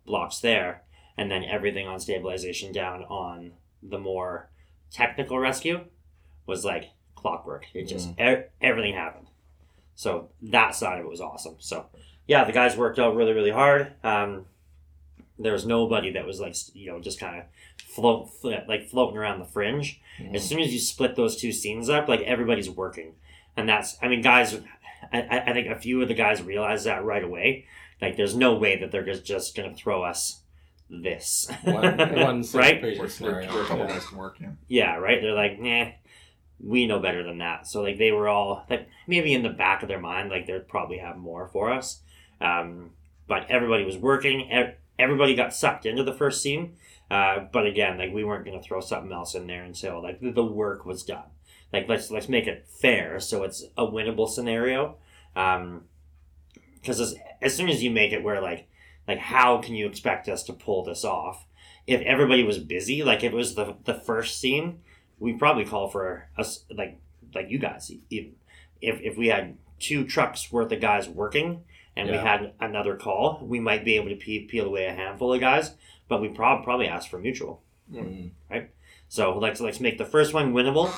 [0.06, 0.84] blocks there,
[1.18, 4.50] and then everything on stabilization down on the more
[4.91, 5.86] technical rescue
[6.45, 7.66] was like clockwork.
[7.74, 9.28] It just e- everything happened.
[9.95, 11.56] So that side of it was awesome.
[11.60, 11.88] So
[12.28, 13.93] yeah, the guys worked out really really hard.
[14.04, 14.45] Um,
[15.38, 17.45] there was nobody that was like you know just kind of
[17.86, 18.30] float
[18.68, 20.00] like floating around the fringe.
[20.34, 23.14] As soon as you split those two scenes up, like everybody's working,
[23.58, 24.56] and that's I mean guys,
[25.14, 27.66] I, I I think a few of the guys realize that right away.
[28.02, 30.41] Like there's no way that they're just just gonna throw us
[30.89, 32.82] this, One, one right?
[32.82, 33.54] patient Where, where, scenario.
[33.54, 33.91] where a couple yeah.
[33.93, 34.50] guys can work, yeah.
[34.68, 35.22] Yeah, right.
[35.22, 35.89] They're like, nah,
[36.60, 37.68] we know better than that.
[37.68, 40.68] So like they were all like maybe in the back of their mind, like they'd
[40.68, 42.02] probably have more for us.
[42.41, 42.91] Um,
[43.28, 44.50] but everybody was working.
[44.97, 46.76] Everybody got sucked into the first scene.
[47.12, 50.32] Uh, but again, like we weren't gonna throw something else in there until like the,
[50.32, 51.24] the work was done.
[51.72, 54.97] Like let's let's make it fair so it's a winnable scenario.
[55.36, 55.84] Um,
[56.76, 58.67] because as, as soon as you make it where like
[59.07, 61.45] like how can you expect us to pull this off
[61.88, 64.80] if everybody was busy like if it was the the first scene
[65.20, 66.97] we probably call for us like
[67.36, 68.32] like you guys even
[68.82, 71.63] if if we had two trucks worth of guys working
[71.97, 75.34] and we had another call we might be able to pe- peel away a handful
[75.34, 75.72] of guys
[76.07, 77.61] but we prob- probably ask for mutual
[78.49, 78.70] Mhm.
[79.10, 80.89] So let's let's make the first one winnable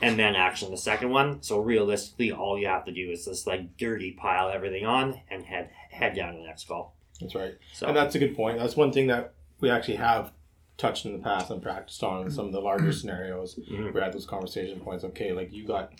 [0.00, 3.46] and then action the second one so realistically all you have to do is just
[3.46, 7.54] like dirty pile everything on and head head down to the next call That's right.
[7.72, 8.58] so And that's a good point.
[8.58, 10.32] That's one thing that we actually have
[10.76, 13.54] touched in the past and practiced on in some of the larger scenarios.
[13.70, 13.94] Mhm.
[13.94, 15.04] We had those conversation points.
[15.04, 15.92] Okay, like you got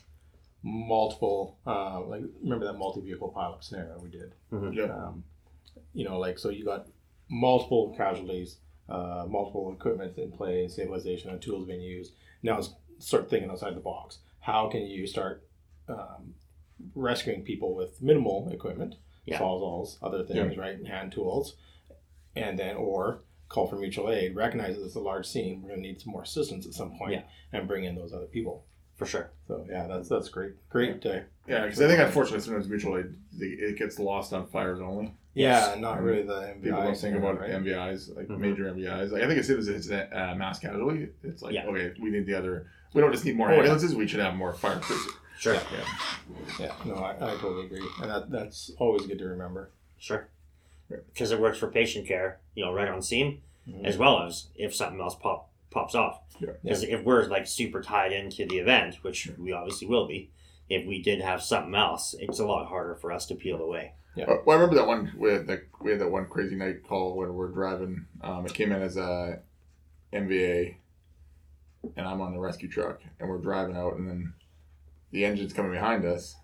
[0.62, 4.34] multiple, uh, like remember that multi-vehicle pileup scenario we did.
[4.72, 4.84] Yeah.
[4.92, 5.24] Um,
[5.92, 6.88] you know, like so you got
[7.30, 8.56] multiple casualties,
[8.88, 12.12] uh, multiple equipment in play, stabilization and tools being used.
[12.42, 12.60] Now
[12.98, 14.18] start thinking outside the box.
[14.40, 15.46] How can you start
[15.88, 16.34] um,
[16.94, 19.38] rescuing people with minimal equipment, Yeah.
[19.38, 21.56] sawzalls, other things, right, hand tools,
[22.36, 24.34] and then or call for mutual aid.
[24.34, 25.62] Recognize that it's a large scene.
[25.62, 27.22] We're going to need some more assistance at some point, Yeah.
[27.52, 28.64] and bring in those other people.
[28.96, 30.52] for sure So yeah, that's that's great.
[30.70, 31.04] Great.
[31.04, 35.14] Uh, Yeah, because I think unfortunately sometimes mutual aid it gets lost on fires only.
[35.34, 36.62] Yeah, not really the MVI.
[36.62, 37.50] People don't think about right?
[37.50, 38.38] MVIs, like Mhm.
[38.38, 39.10] major MVIs.
[39.12, 41.66] Like I think as soon as it's a uh, mass casualty, it's like Yeah.
[41.66, 42.66] okay, we need the other.
[42.94, 43.58] We don't just need more Oh, yeah.
[43.58, 43.94] ambulances.
[43.94, 45.06] We should have more fire crews.
[45.38, 45.60] sure Yeah.
[46.60, 49.70] Yeah, no, I, I totally agree, and that that's always good to remember.
[49.98, 50.28] Sure.
[50.88, 53.84] Because it works for patient care, you know, right on scene, Mhm.
[53.84, 56.20] as well as if something else pop pops off.
[56.38, 56.50] Yeah.
[56.62, 60.30] Because if we're like super tied into the event, which we obviously will be,
[60.70, 63.94] if we did have something else, it's a lot harder for us to peel away.
[64.16, 64.26] Yeah.
[64.46, 65.12] Well, I remember that one.
[65.16, 68.06] We had that we had that one crazy night call when we're driving.
[68.22, 69.40] Um, it came in as a
[70.12, 70.76] MVA,
[71.96, 74.34] and I'm on the rescue truck, and we're driving out, and then
[75.10, 76.36] the engine's coming behind us,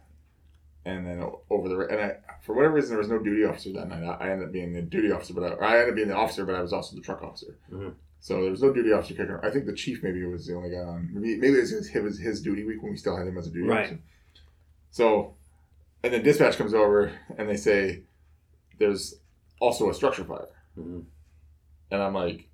[0.84, 3.88] and then over the and I for whatever reason there was no duty officer that
[3.88, 4.02] night.
[4.02, 6.16] I, I ended up being the duty officer, but I, I ended up being the
[6.16, 7.56] officer, but I was also the truck officer.
[7.72, 7.94] Mhm.
[8.22, 9.38] So there was no duty officer kicking.
[9.42, 11.08] I think the chief maybe was the only guy on.
[11.12, 13.38] Maybe maybe it was his, it was his duty week when we still had him
[13.38, 13.80] as a duty Right.
[13.86, 13.98] officer.
[14.90, 15.34] So,
[16.02, 18.02] and then dispatch comes over and they say,
[18.78, 19.14] "There's
[19.60, 20.48] also a structure fire,"
[20.78, 21.04] Mhm.
[21.90, 22.48] and I'm like,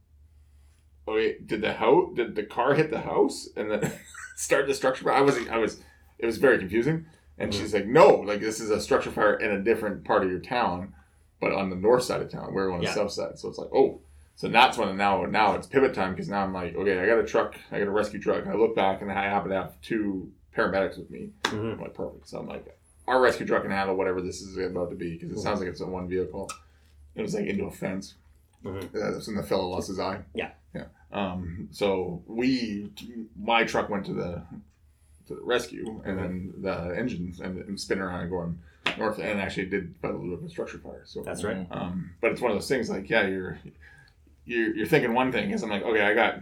[1.07, 2.11] "Oh wait, did the house?
[2.14, 3.92] Did the car hit the house and then
[4.36, 5.80] start the structure fire?" I was I was
[6.18, 7.07] it was very confusing.
[7.38, 7.55] And Mhm.
[7.59, 10.40] she's like, "No, like this is a structure fire in a different part of your
[10.40, 10.94] town,
[11.38, 12.55] but on the north side of town.
[12.55, 12.94] We're on the Yeah.
[12.94, 14.01] south side." So it's like, "Oh."
[14.36, 17.18] So that's when now now it's pivot time because now I'm like, okay, I got
[17.18, 19.57] a truck, I got a rescue truck, and I look back and I happen to
[19.57, 21.30] have two paramedics with me.
[21.44, 21.72] Mhm.
[21.74, 22.28] I'm like, perfect.
[22.28, 22.66] So I'm like,
[23.09, 25.68] our rescue truck can handle whatever this is about to be because it sounds like
[25.68, 26.50] it's a one vehicle.
[27.14, 28.14] It was like into a fence.
[28.64, 28.84] Mhm.
[28.94, 30.20] Uh, That's when the fellow lost his eye.
[30.34, 30.50] Yeah.
[30.74, 30.84] Yeah.
[31.12, 31.68] Um.
[31.70, 32.90] So we,
[33.40, 34.42] my truck went to the
[35.28, 38.59] to the rescue, and then the engines and, and spinning around and going
[38.98, 41.02] north, and actually did fight a little bit of a structure fire.
[41.04, 41.66] So That's right.
[41.70, 43.59] um, but it's one of those things like, yeah, you're
[44.44, 46.40] you're, you're thinking one thing is I'm like, okay, I got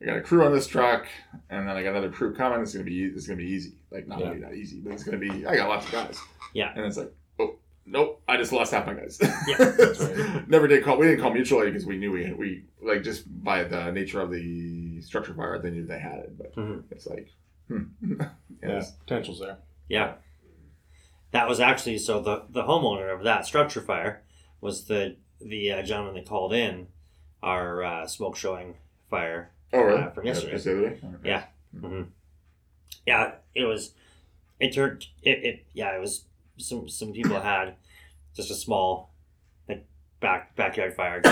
[0.00, 1.06] I got a crew on this truck,
[1.50, 2.60] and then I got another crew coming.
[2.62, 3.74] It's gonna be it's gonna be easy.
[3.90, 4.28] Like not Yeah.
[4.28, 5.44] really not easy, but it's gonna be.
[5.46, 6.18] I got lots of guys.
[6.54, 6.72] Yeah.
[6.74, 9.18] And it's like, oh nope, I just lost half my guys.
[9.46, 10.48] Yeah, right.
[10.48, 10.96] Never did call.
[10.96, 14.20] We didn't call mutual aid because we knew we we like just by the nature
[14.20, 16.38] of the structure fire, they knew they had it.
[16.38, 16.84] But Mhm.
[16.90, 17.28] it's like,
[17.68, 17.82] hmm.
[18.62, 18.92] Yeah, Yes.
[18.92, 19.58] potential's there.
[19.88, 20.14] Yeah.
[21.32, 24.22] That was actually so the the homeowner of that structure fire
[24.62, 26.88] was the the uh, gentleman that called in
[27.42, 28.76] our uh, smoke showing
[29.10, 29.50] fire.
[29.72, 30.02] Oh really?
[30.02, 30.52] Uh, from yesterday.
[30.52, 31.00] Just the other day?
[31.24, 31.44] Yeah.
[33.06, 33.92] Yeah, it was.
[34.58, 36.24] It turned it, it yeah it was
[36.58, 37.76] some some people had
[38.34, 39.12] just a small
[39.68, 39.86] like
[40.20, 41.22] back backyard fire,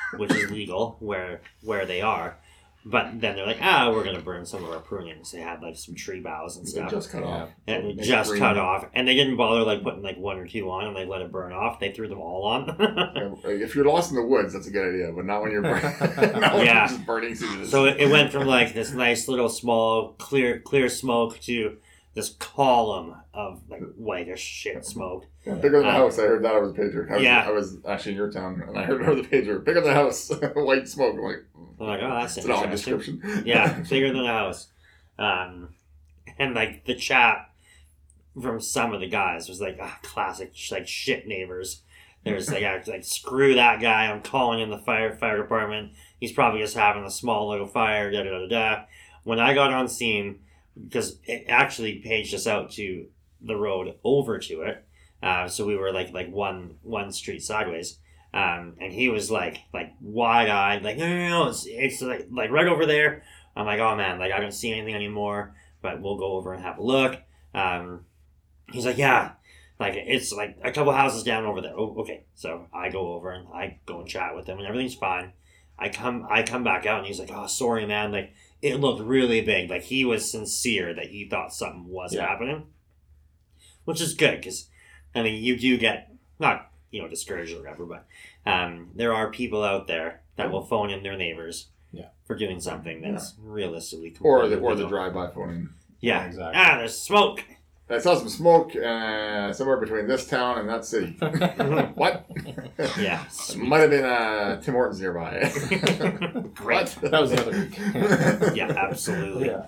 [0.16, 2.38] which is legal where where they are.
[2.84, 5.30] But then they're like, ah, we're gonna burn some of our prunings.
[5.32, 6.90] They had like some tree boughs and They stuff.
[6.90, 7.50] just cut off.
[7.66, 8.40] and it Make just green.
[8.40, 11.04] cut off, and they didn't bother like putting like one or two on, and they
[11.04, 11.80] let it burn off.
[11.80, 12.66] They threw them all on.
[13.44, 15.60] Yeah, If you're lost in the woods, that's a good idea, but not when you're,
[15.62, 15.82] burn-
[16.40, 16.78] not when Yeah.
[16.88, 17.70] you're just burning through this.
[17.70, 21.76] so it, it went from like this nice little small clear clear smoke to
[22.14, 25.26] this column of like whitish shit smoke.
[25.46, 26.18] Yeah, bigger than the Um, house.
[26.18, 27.08] I heard that over the pager.
[27.10, 27.44] I was, Yeah.
[27.46, 29.94] I was actually in your town, and I heard over the pager, bigger than the
[29.94, 31.14] house, white smoke.
[31.16, 31.44] I'm like,
[31.80, 32.98] I'm like, oh, that's it's an odd interesting.
[32.98, 33.42] description.
[33.46, 34.68] yeah, bigger than a house.
[35.18, 35.70] Um,
[36.38, 37.50] and like the chat
[38.40, 41.82] from some of the guys was like, ah, classic, like shit neighbors.
[42.24, 44.06] There's like, ah, like screw that guy.
[44.06, 45.92] I'm calling in the fire fire department.
[46.20, 48.10] He's probably just having a small little fire.
[48.10, 48.84] Da da da da.
[49.24, 50.40] When I got on scene,
[50.82, 53.06] because it actually paged us out to
[53.40, 54.84] the road over to it,
[55.22, 57.98] uh, so we were like like one one street sideways.
[58.34, 62.28] Um, and he was like, like wide eyed, like, no, no, no, it's, it's like,
[62.30, 63.22] like right over there.
[63.56, 66.62] I'm like, oh man, like I don't see anything anymore, but we'll go over and
[66.62, 67.16] have a look.
[67.54, 68.04] Um,
[68.70, 69.32] he's like, yeah,
[69.80, 71.72] like it's like a couple houses down over there.
[71.76, 72.24] Oh, okay.
[72.34, 75.32] So I go over and I go and chat with him, and everything's fine.
[75.78, 79.00] I come, I come back out, and he's like, oh, sorry, man, like it looked
[79.00, 79.70] really big.
[79.70, 82.26] Like he was sincere that he thought something was Yeah.
[82.28, 82.66] happening,
[83.84, 84.68] which is good because
[85.14, 88.06] I mean, you do get not you know discouraged or whatever, but
[88.50, 92.06] um, there are people out there that will phone in their neighbors Yeah.
[92.26, 94.90] for doing something that's realistically Or the or the legal.
[94.90, 95.70] drive-by phone.
[96.00, 96.54] yeah Exactly.
[96.56, 97.44] ah there's smoke
[97.90, 101.16] I saw some smoke uh, somewhere between this town and that city.
[101.94, 102.26] what?
[102.98, 105.50] yeah It might have been uh, Tim Hortons nearby.
[106.54, 106.90] Great.
[106.90, 107.10] What?
[107.10, 107.78] That was the other week.
[108.54, 109.66] yeah absolutely yeah.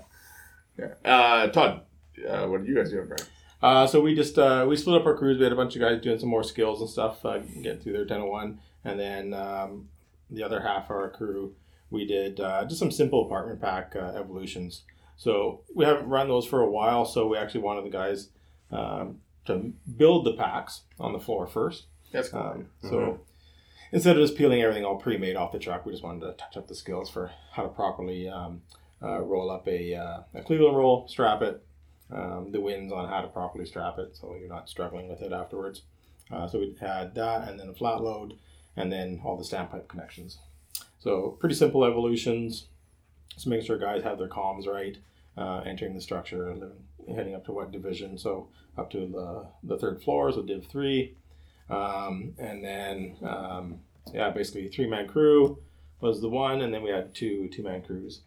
[0.78, 0.92] Yeah.
[1.04, 1.80] Uh, Todd,
[2.28, 3.22] uh, what did you guys do, Brian?
[3.62, 5.38] Uh, so we just uh, we split up our crews.
[5.38, 7.92] We had a bunch of guys doing some more skills and stuff, uh, getting through
[7.92, 9.88] their 1001, and then um,
[10.30, 11.54] the other half of our crew
[11.90, 14.82] we did uh, just some simple apartment pack uh, evolutions.
[15.16, 18.28] So we haven't run those for a while, so we actually wanted the guys
[18.70, 21.86] um, to build the packs on the floor first.
[22.12, 22.40] That's cool.
[22.40, 23.18] Um, so Mhm.
[23.92, 26.56] instead of just peeling everything all pre-made off the truck, we just wanted to touch
[26.56, 28.62] up the skills for how to properly um,
[29.02, 31.60] uh, roll up a, uh, a Cleveland roll, strap it,
[32.12, 35.32] um, the wins on how to properly strap it, so you're not struggling with it
[35.32, 35.82] afterwards.
[36.30, 38.38] Uh, so we had that, and then a flat load,
[38.76, 40.38] and then all the standpipe connections.
[41.00, 42.66] So pretty simple evolutions.
[43.34, 44.98] Just making sure guys have their comms right,
[45.36, 46.72] uh, entering the structure,
[47.08, 48.18] heading up to what division.
[48.18, 51.14] So up to the, the third floor, so Div three,
[51.68, 53.80] um, and then um,
[54.12, 55.58] yeah, basically three man crew.
[56.00, 58.20] was the one, and then we had two two man crews.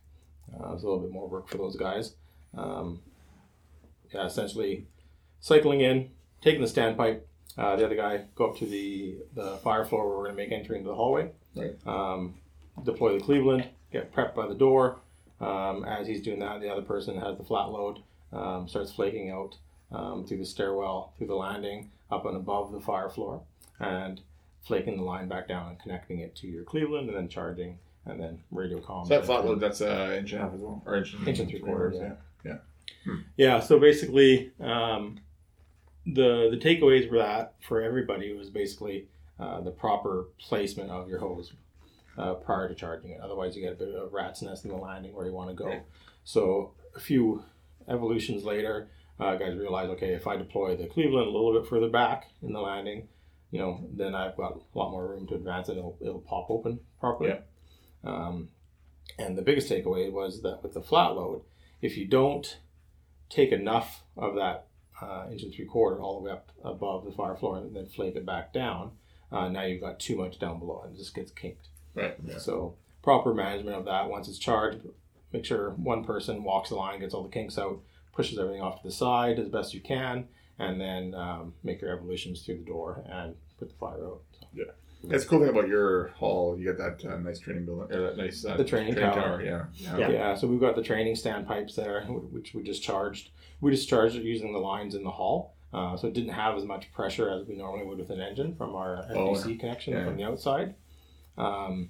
[0.54, 2.14] Uh, it was a little bit more work for those guys.
[2.56, 3.00] Um,
[4.14, 4.88] yeah, essentially
[5.40, 6.10] cycling in,
[6.42, 7.22] taking the standpipe.
[7.58, 10.42] Uh, the other guy go up to the the fire floor where we're going to
[10.42, 11.32] make entry into the hallway.
[11.56, 11.76] Right.
[11.86, 12.36] Um,
[12.84, 14.98] deploy the Cleveland, get prepped by the door.
[15.40, 18.00] Um, as he's doing that, the other person has the flat load,
[18.32, 19.56] um, starts flaking out
[19.92, 23.42] um, through the stairwell, through the landing, up and above the fire floor,
[23.80, 24.22] and
[24.62, 28.20] flaking the line back down and connecting it to your Cleveland, and then charging, and
[28.20, 29.08] then radio comms.
[29.08, 31.40] So that flat load, that's uh, inch and a half as well, or inch Inch
[31.40, 32.14] and three quarters, yeah.
[32.46, 32.58] Yeah,
[33.60, 35.20] so basically, um,
[36.06, 39.08] the the takeaways were that for everybody was basically
[39.40, 41.54] uh, the proper placement of your hose
[42.18, 43.22] uh, prior to charging it.
[43.22, 45.50] Otherwise, you get a bit of a rat's nest in the landing where you want
[45.50, 45.82] to go.
[46.24, 47.44] So a few
[47.88, 51.90] evolutions later, uh, guys realized, okay, if I deploy the Cleveland a little bit further
[51.90, 53.08] back in the landing,
[53.52, 55.78] you know, then I've got a lot more room to advance it.
[55.78, 57.32] It'll, it'll pop open properly.
[57.32, 57.40] Yeah.
[58.04, 58.50] Um,
[59.18, 61.42] and the biggest takeaway was that with the flat load,
[61.82, 62.58] if you don't
[63.34, 64.68] take enough of that
[65.02, 67.88] uh, inch and three quarter all the way up above the fire floor and then
[67.88, 68.92] flake it back down,
[69.32, 71.68] uh, now you've got too much down below and it just gets kinked.
[71.96, 72.16] Right.
[72.26, 72.38] Yeah.
[72.38, 74.80] So proper management of that once it's charged,
[75.32, 77.80] make sure one person walks the line, gets all the kinks out,
[78.14, 80.28] pushes everything off to the side as best you can,
[80.60, 84.22] and then um, make your evolutions through the door and put the fire out.
[84.40, 84.48] So,
[85.04, 86.58] That's the cool thing about your hall.
[86.58, 89.42] You get that uh, nice training building, or that nice uh, The training tower.
[89.44, 89.66] Yeah.
[89.74, 89.98] Yeah.
[89.98, 90.10] yeah.
[90.10, 90.36] Yeah.
[90.36, 93.32] so we've got the training standpipes there, which we just charged.
[93.60, 95.56] We just charged it using the lines in the hall.
[95.74, 98.56] Uh, so it didn't have as much pressure as we normally would with an engine
[98.56, 100.06] from our Oh, FDC connection yeah.
[100.06, 100.76] from the outside.
[101.38, 101.90] Um,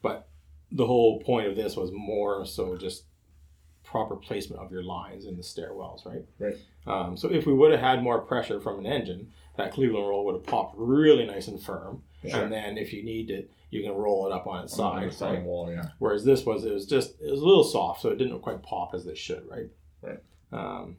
[0.00, 0.28] but
[0.72, 3.04] the whole point of this was more so just
[3.84, 6.24] proper placement of your lines in the stairwells, right?
[6.38, 6.56] Right.
[6.86, 10.24] Um, so if we would have had more pressure from an engine, that Cleveland roll
[10.24, 12.02] would have popped really nice and firm.
[12.26, 12.42] Sure.
[12.42, 15.08] And then if you need it, you can roll it up on its On side.
[15.08, 15.42] the side right?
[15.42, 15.70] wall.
[15.70, 15.88] Yeah.
[15.98, 18.62] Whereas this was, it was just, it was a little soft, so it didn't quite
[18.62, 19.68] pop as it should, right?
[20.02, 20.18] Right.
[20.52, 20.96] Um,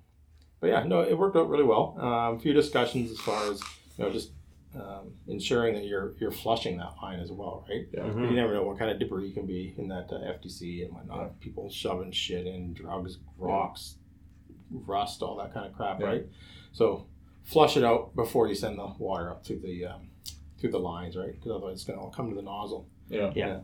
[0.61, 1.95] but yeah, no, it worked out really well.
[1.99, 3.59] Um, a few discussions as far as
[3.97, 4.31] you know, just
[4.75, 7.87] um, ensuring that you're you're flushing that line as well, right?
[7.91, 8.01] Yeah.
[8.01, 8.29] Mhm.
[8.29, 11.39] You never know what kind of debris can be in that uh, FDC and whatnot.
[11.39, 13.95] People shoving shit in, drugs, rocks,
[14.71, 16.05] rust, all that kind of crap, Yeah.
[16.05, 16.25] right?
[16.71, 17.07] So
[17.43, 20.08] flush it out before you send the water up through the um,
[20.59, 21.33] through the lines, right?
[21.33, 22.87] Because otherwise it's going to all come to the nozzle.
[23.09, 23.31] Yeah.
[23.35, 23.59] Yeah.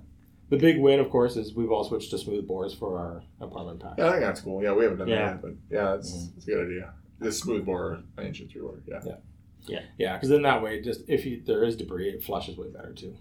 [0.49, 3.79] The big win, of course, is we've all switched to smooth bores for our apartment
[3.79, 3.95] pack.
[3.97, 4.61] Yeah, I think that's cool.
[4.61, 5.31] Yeah, we haven't done Yeah.
[5.33, 6.33] that, but yeah, that's, Mhm.
[6.35, 6.93] that's a good idea.
[7.19, 8.81] This smooth bore an inch and three quarter.
[8.87, 9.79] Yeah.
[9.97, 12.93] Yeah, because then that way, just if you, there is debris, it flushes way better
[12.93, 13.15] too.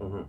[0.00, 0.26] Mhm.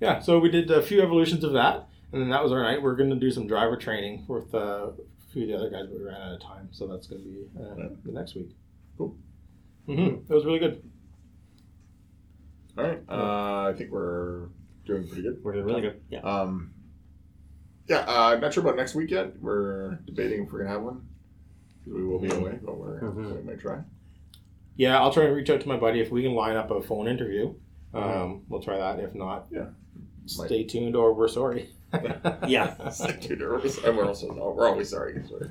[0.00, 2.80] Yeah, so we did a few evolutions of that, and then that was our night.
[2.80, 4.58] We're going to do some driver training with uh,
[4.92, 4.92] a
[5.32, 7.28] few of the other guys, but we ran out of time, so that's going to
[7.28, 7.88] be uh, Yeah.
[8.04, 8.50] the next week.
[8.96, 9.16] Cool.
[9.86, 10.82] hmm It was really good.
[12.78, 13.00] All right.
[13.08, 14.48] Uh, I think we're
[14.86, 15.42] doing pretty good.
[15.42, 16.00] We're doing really good.
[16.10, 16.20] Yeah.
[16.20, 16.72] Um,
[17.88, 19.38] yeah, uh, not sure about next week yet.
[19.40, 21.06] We're debating if we're gonna have one.
[21.86, 23.36] We will be away, but we're Mhm.
[23.36, 23.82] we might try.
[24.76, 26.80] Yeah, I'll try and reach out to my buddy if we can line up a
[26.82, 27.54] phone interview.
[27.94, 29.00] Um, we'll try that.
[29.00, 29.70] If not, Yeah.
[30.26, 31.70] stay tuned or we're sorry.
[32.46, 32.88] Yeah.
[32.90, 33.40] Stay tuned.
[33.40, 35.50] We're- And we're also no, we're always sorry because we're,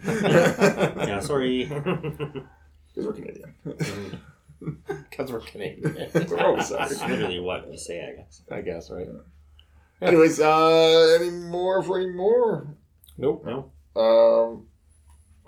[1.07, 1.19] yeah.
[1.19, 1.65] Sorry.
[1.65, 3.55] 'cause we're Canadian.
[5.09, 6.09] Because we're Canadian.
[6.29, 8.41] we're always That's literally what we say, I guess.
[8.51, 9.07] I guess, right?
[10.01, 12.67] Anyways, uh, any more for any more?
[13.17, 13.43] Nope.
[13.45, 13.71] No.
[13.99, 14.67] Um,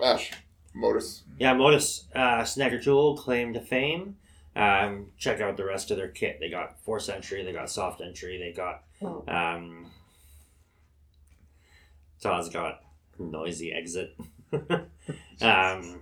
[0.04, 0.32] Ash,
[0.74, 1.24] Modus.
[1.38, 4.16] Yeah, Modus uh, Snagger Tool claim to fame.
[4.56, 6.38] Um, check out the rest of their kit.
[6.40, 8.84] They got force entry, they got soft entry, they got
[9.28, 9.92] um,
[12.22, 12.82] Todd's got
[13.18, 14.16] noisy exit.
[15.42, 16.02] um,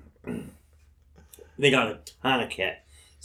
[1.59, 2.75] they got a ton of kit.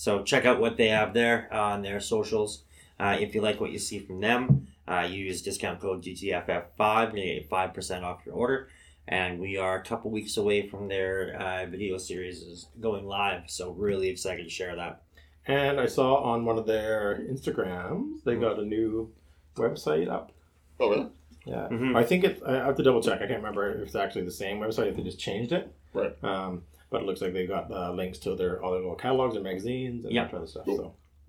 [0.03, 2.65] So check out what they have there on their socials.
[2.99, 7.17] Uh, if you like what you see from them, uh, use discount code DTFF5 to
[7.17, 8.69] get 5% off your order.
[9.07, 13.43] And we are a couple weeks away from their uh, video series is going live.
[13.47, 15.03] So really excited to share that.
[15.47, 19.09] And I saw on one of their Instagrams they got a new
[19.55, 20.33] website up.
[20.81, 21.11] Oh, really?
[21.45, 21.97] Yeah, Mhm.
[21.97, 22.43] I think it.
[22.45, 23.21] I have to double check.
[23.23, 25.73] I can't remember if it's actually the same website if they just changed it.
[25.95, 26.17] Right.
[26.25, 29.35] Um, but it looks like they've got uh, links to their all their little catalogs
[29.35, 30.27] and magazines and Yeah.
[30.29, 30.65] that other stuff.
[30.67, 30.77] Cool.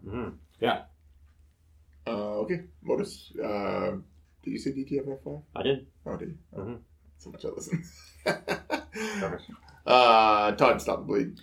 [0.03, 0.29] So hmm
[2.05, 3.31] Uh, okay, Modus.
[3.41, 3.91] Uh,
[4.43, 5.41] did you say DTFF5?
[5.55, 5.87] I did.
[6.05, 6.37] Oh, did you?
[6.55, 6.79] Oh, Mhm.
[7.17, 7.83] So much I listen.
[9.85, 11.39] uh, Todd, stop the bleed.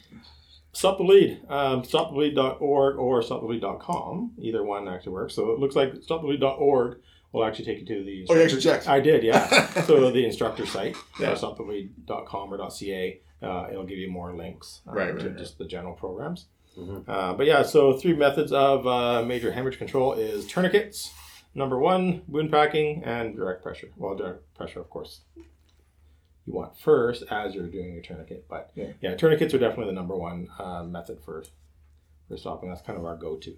[0.73, 1.41] stop the lead.
[1.49, 4.33] Um, stopthebleed.org or stopthebleed.com.
[4.39, 5.35] Either one actually works.
[5.35, 6.99] So it looks like stopthebleed.org
[7.33, 8.27] will actually take you to the.
[8.29, 8.89] Oh, you actually checked.
[8.89, 9.49] I did, yeah.
[9.87, 11.31] so the instructor site, Yeah.
[11.31, 11.35] yeah.
[11.37, 15.64] stopthebleed.com or .ca, uh, it'll give you more links uh, Right, to right, just the
[15.64, 16.47] general programs.
[16.78, 17.09] Mhm.
[17.09, 21.11] Uh, but yeah, so three methods of uh, major hemorrhage control is tourniquets,
[21.55, 23.88] number one, wound packing and direct pressure.
[23.97, 25.22] Well, direct pressure, of course,
[26.47, 28.47] you want first as you're doing your tourniquet.
[28.49, 28.93] But Yeah.
[29.01, 31.43] yeah, tourniquets are definitely the number one uh, method for
[32.28, 32.68] for stopping.
[32.68, 33.57] That's kind of our go-to.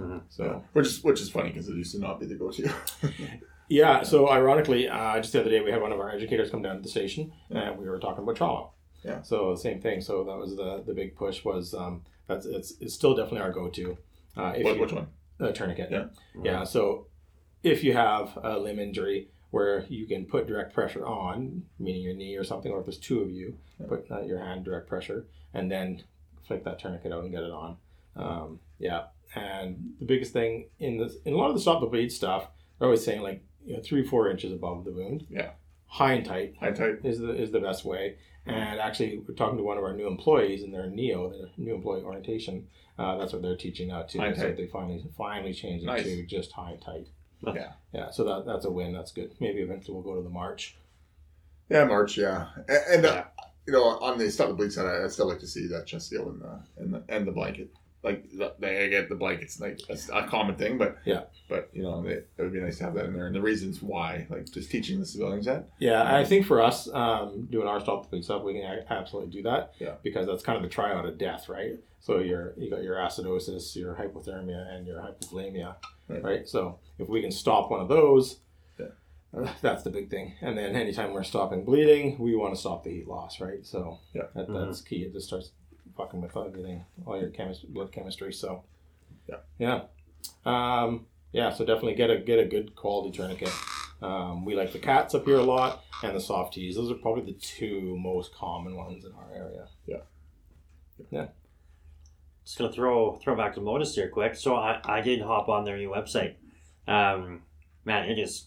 [0.00, 0.22] Mhm.
[0.28, 2.68] So which is which is funny because it used to not be the go-to.
[3.68, 6.62] yeah, so ironically, uh, just the other day we had one of our educators come
[6.62, 8.68] down to the station and we were talking about trauma.
[9.04, 9.22] Yeah.
[9.22, 10.00] So same thing.
[10.00, 13.52] So that was the the big push was um, that's it's, it's still definitely our
[13.52, 13.96] go-to.
[14.36, 15.08] Uh, if what, you- which one?
[15.40, 15.88] a tourniquet.
[15.90, 16.06] Yeah.
[16.42, 16.64] Yeah.
[16.64, 17.06] So
[17.62, 22.14] if you have a limb injury where you can put direct pressure on, meaning your
[22.14, 23.86] knee or something, or if there's two of you, Yeah.
[23.86, 26.02] put uh, your hand direct pressure and then
[26.46, 27.76] flick that tourniquet out and get it on.
[28.16, 29.04] Um, yeah.
[29.34, 32.48] And the biggest thing in this, in a lot of the stop the bleed stuff,
[32.78, 35.26] they're always saying like you know three four inches above the wound.
[35.30, 35.50] Yeah.
[35.86, 36.94] High and tight High and tight.
[37.04, 38.16] is the is the best way.
[38.48, 41.74] And actually, we're talking to one of our new employees in their neo, their new
[41.74, 42.66] employee orientation.
[42.98, 44.18] Uh, that's what they're teaching now too.
[44.18, 44.56] High so tight.
[44.56, 46.02] they finally finally changed it Nice.
[46.04, 47.06] to just high and tight.
[47.46, 47.72] Yeah.
[47.92, 48.10] Yeah.
[48.10, 48.92] So that that's a win.
[48.92, 49.34] That's good.
[49.40, 50.76] Maybe eventually we'll go to the march.
[51.70, 52.16] Yeah, March.
[52.16, 53.24] Yeah, and, and uh, Yeah.
[53.66, 55.86] you know, on the stop the bleed side, I, I still like to see that
[55.86, 57.70] chest seal and the and the and the blanket.
[58.04, 61.24] Like the, they get the blankets, like that's a common thing, but Yeah.
[61.48, 63.42] but you know, it, it would be nice to have that in there, and the
[63.42, 65.68] reasons why, like just teaching the civilians that.
[65.80, 69.32] Yeah, I think for us um, doing our stop the bleed stuff, we can absolutely
[69.32, 69.74] do that.
[69.80, 69.94] Yeah.
[70.04, 71.72] Because that's kind of the triad of death, right?
[71.98, 75.74] So you're you got your acidosis, your hypothermia, and your hypovolemia,
[76.06, 76.22] Right.
[76.22, 76.48] right?
[76.48, 78.38] So if we can stop one of those,
[78.78, 78.86] Yeah.
[79.36, 80.34] uh, that's the big thing.
[80.40, 83.66] And then anytime we're stopping bleeding, we want to stop the heat loss, right?
[83.66, 84.22] So Yeah.
[84.36, 84.66] that, Mhm.
[84.66, 85.02] that's key.
[85.02, 85.50] It just starts
[85.98, 88.32] fucking with everything, all your chemistry, blood chemistry.
[88.32, 88.64] So
[89.28, 89.36] Yeah.
[89.58, 89.82] yeah,
[90.46, 91.50] um, yeah.
[91.52, 93.52] So definitely get a get a good quality tourniquet.
[94.00, 96.76] Um, we like the cats up here a lot, and the soft teas.
[96.76, 99.66] Those are probably the two most common ones in our area.
[99.86, 99.96] Yeah,
[101.10, 101.26] yeah.
[102.44, 104.34] Just gonna throw throw back to Modus here quick.
[104.36, 106.36] So I, I did hop on their new website.
[106.86, 107.42] Um,
[107.84, 108.46] man, it is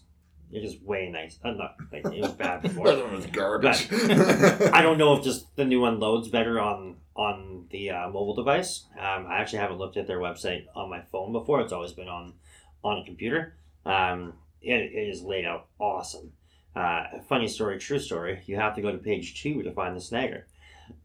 [0.50, 1.38] it is way nice.
[1.44, 2.86] I'm not like it was bad before.
[2.90, 3.88] That one was garbage.
[3.92, 8.34] I don't know if just the new one loads better on on the uh, mobile
[8.34, 8.84] device.
[8.98, 11.60] Um, I actually haven't looked at their website on my phone before.
[11.60, 12.34] It's always been on
[12.82, 13.54] on a computer.
[13.84, 16.32] Um, it, it is laid out awesome.
[16.74, 18.42] Uh, funny story, true story.
[18.46, 20.44] You have to go to page two to find the snagger,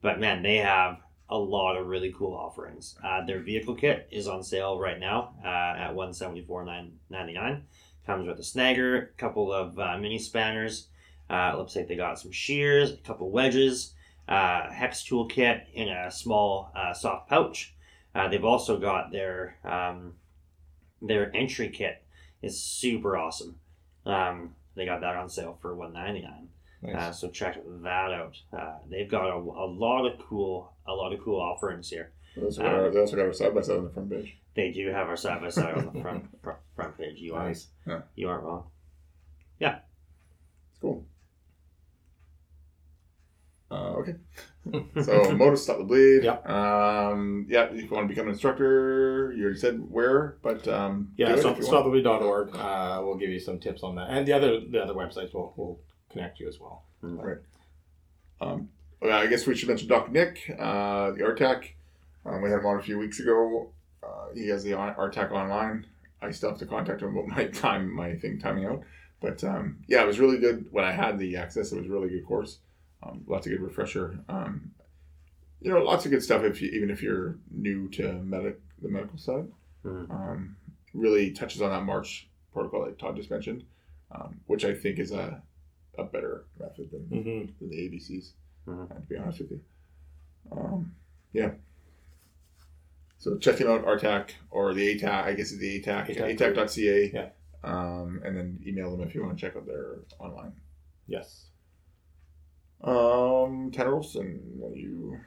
[0.02, 2.96] but man, they have a lot of really cool offerings.
[3.04, 5.48] Uh, their vehicle kit is on sale right now uh,
[5.78, 7.64] at one seventy four nine ninety nine.
[8.06, 10.88] Comes with a snagger, a couple of uh, mini spanners.
[11.30, 13.94] Uh, looks like they got some shears, a couple wedges,
[14.28, 17.76] uh, hex toolkit in a small uh, soft pouch.
[18.16, 20.14] Uh, they've also got their um,
[21.02, 22.04] their entry kit
[22.42, 23.60] is super awesome.
[24.06, 26.50] Um, they got that on sale for one ninety nine.
[26.88, 27.20] Uh, Nice.
[27.20, 28.38] so check that out.
[28.56, 32.12] Uh, they've got a, a lot of cool a lot of cool offerings here.
[32.36, 34.38] They also got our, they also got our side by side on the front page.
[34.56, 37.18] They do have our side by side on the front front, front page.
[37.20, 37.68] You are Nice.
[37.88, 38.02] Yeah.
[38.16, 38.66] you aren't wrong.
[39.60, 39.80] Yeah.
[40.72, 41.04] It's cool.
[43.70, 44.16] Uh, okay.
[45.02, 46.24] So Modus stop the bleed.
[46.26, 46.50] Yep.
[46.50, 51.14] Um, yeah, if you want to become an instructor, you already said where, but um,
[51.16, 51.86] Yeah, so if you want.
[51.86, 52.54] stopthebleed.org.
[52.54, 55.54] Uh, we'll give you some tips on that, and the other the other websites will
[55.56, 55.80] will
[56.12, 56.84] connect you as well.
[58.42, 58.70] Um,
[59.02, 60.12] well, I guess we should mention Dr.
[60.12, 61.70] Nick, uh, the RTAC.
[62.26, 63.70] Um, we had him on a few weeks ago.
[64.04, 65.86] Uh, he has the RTAC online.
[66.22, 68.82] I still have to contact him about my time, my thing timing out.
[69.22, 71.72] But um, yeah, it was really good when I had the access.
[71.72, 72.60] It was a really good course.
[73.04, 74.20] Um, lots of good refresher.
[74.28, 74.72] Um,
[75.62, 76.44] you know, lots of good stuff.
[76.44, 79.48] If you, even if you're new to medic, the medical side,
[79.84, 80.10] Mhm.
[80.10, 80.56] um,
[80.94, 83.64] really touches on that March protocol that Todd just mentioned,
[84.12, 85.42] um, which I think is a
[86.00, 87.52] a better method than Mm-hmm.
[87.60, 88.34] than the ABCs.
[88.68, 88.92] Mhm.
[88.92, 89.62] uh, To be honest with you,
[90.52, 90.96] um,
[91.34, 91.56] yeah.
[93.18, 95.24] So check him out, RTAC or the ATAC.
[95.26, 96.38] I guess it's the ATAC, ATAC.
[96.38, 97.12] ATAC.ca.
[97.12, 97.30] Yeah.
[97.64, 100.54] Um, and then email them if you want to check out their online.
[101.08, 101.48] Yes.
[102.84, 105.20] Um, Tanner Olson, you.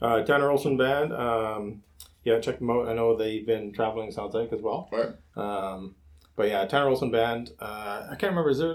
[0.00, 1.12] Uh, Tanner Olson Band.
[1.12, 1.82] Um,
[2.24, 2.88] yeah, check them out.
[2.88, 4.88] I know they've been traveling Sounds like as well.
[4.92, 5.10] Right.
[5.36, 5.94] Um,
[6.36, 7.50] but yeah, Tanner Olson Band.
[7.60, 8.50] Uh, I can't remember.
[8.50, 8.74] Is there?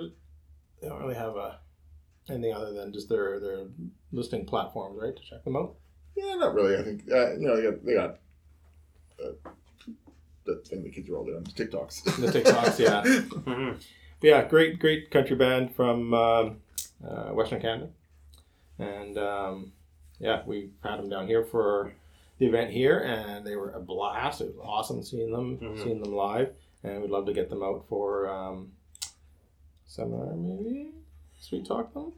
[0.81, 1.59] They don't really have a
[2.29, 3.65] anything other than just their their
[4.11, 5.15] listing platforms, right?
[5.15, 5.75] To check them out.
[6.15, 6.75] Yeah, not really.
[6.77, 8.17] I think uh, you know they got they got
[9.23, 9.49] uh,
[10.45, 12.03] the thing the kids are all doing the TikToks.
[12.03, 13.03] The TikToks, yeah.
[13.05, 13.83] Mhm.
[14.19, 16.57] But yeah, great, great country band from um,
[17.07, 17.89] uh, Western Canada,
[18.79, 19.71] and um,
[20.19, 21.93] yeah, we had them down here for
[22.37, 24.41] the event here, and they were a blast.
[24.41, 25.83] It was awesome seeing them, Mhm.
[25.83, 26.53] seeing them live,
[26.83, 28.71] and we'd love to get them out for um,
[29.85, 30.91] seminar, maybe.
[31.39, 32.13] Sweet talk them.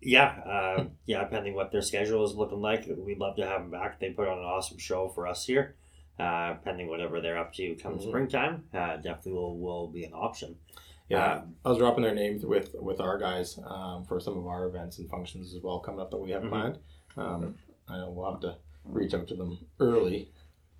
[0.00, 1.24] Yeah, uh, yeah.
[1.24, 3.98] Depending what their schedule is looking like, we'd love to have them back.
[4.00, 5.76] They put on an awesome show for us here.
[6.16, 8.02] uh, pending whatever they're up to come Mhm.
[8.06, 10.56] springtime, uh, definitely will, will be an option.
[11.08, 14.46] Yeah, Um, I was dropping their names with with our guys um, for some of
[14.46, 16.48] our events and functions as well coming up that we have Mhm.
[16.48, 16.78] planned.
[17.16, 17.58] Um,
[17.88, 20.30] I know we'll have to reach out to them early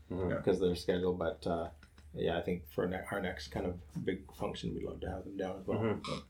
[0.08, 1.68] because of their schedule, but uh,
[2.14, 5.24] yeah, I think for ne- our next kind of big function, we'd love to have
[5.24, 5.78] them down as well.
[5.78, 6.22] Mhm.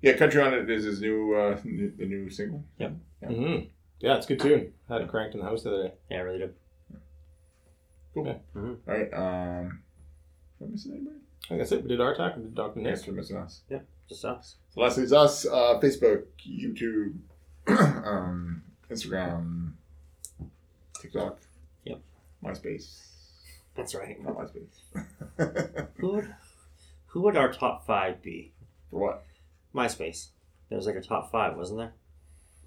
[0.00, 2.64] Yeah, Country on It is his new, uh, new the new single.
[2.78, 2.90] yeah
[3.22, 3.66] mm-hmm
[4.00, 4.74] Yeah, it's a good tune.
[4.88, 5.94] had it cranked in the house the other day.
[6.10, 6.54] Yeah, really good.
[8.14, 8.26] Cool.
[8.26, 8.38] Yeah.
[8.54, 8.78] Mhm.
[8.88, 9.12] All right.
[9.14, 9.82] Um,
[10.60, 11.16] am I missing anybody?
[11.44, 11.82] I think that's it.
[11.82, 12.36] We did our talk.
[12.36, 12.78] We did Dr.
[12.80, 12.94] Nick.
[12.94, 13.62] Thanks for missing us.
[13.68, 14.56] Yeah, Just us.
[14.74, 15.44] So lastly, it's us.
[15.44, 17.14] Uh, Facebook, YouTube,
[18.06, 19.72] um, Instagram,
[21.00, 21.38] TikTok.
[21.84, 22.00] Yep.
[22.44, 23.06] MySpace.
[23.74, 24.22] That's right.
[24.22, 25.88] Not MySpace.
[25.96, 26.34] Who would,
[27.06, 28.52] who would our top five be?
[28.90, 29.24] For what?
[29.74, 30.28] MySpace.
[30.68, 31.92] There was like a top five, wasn't there?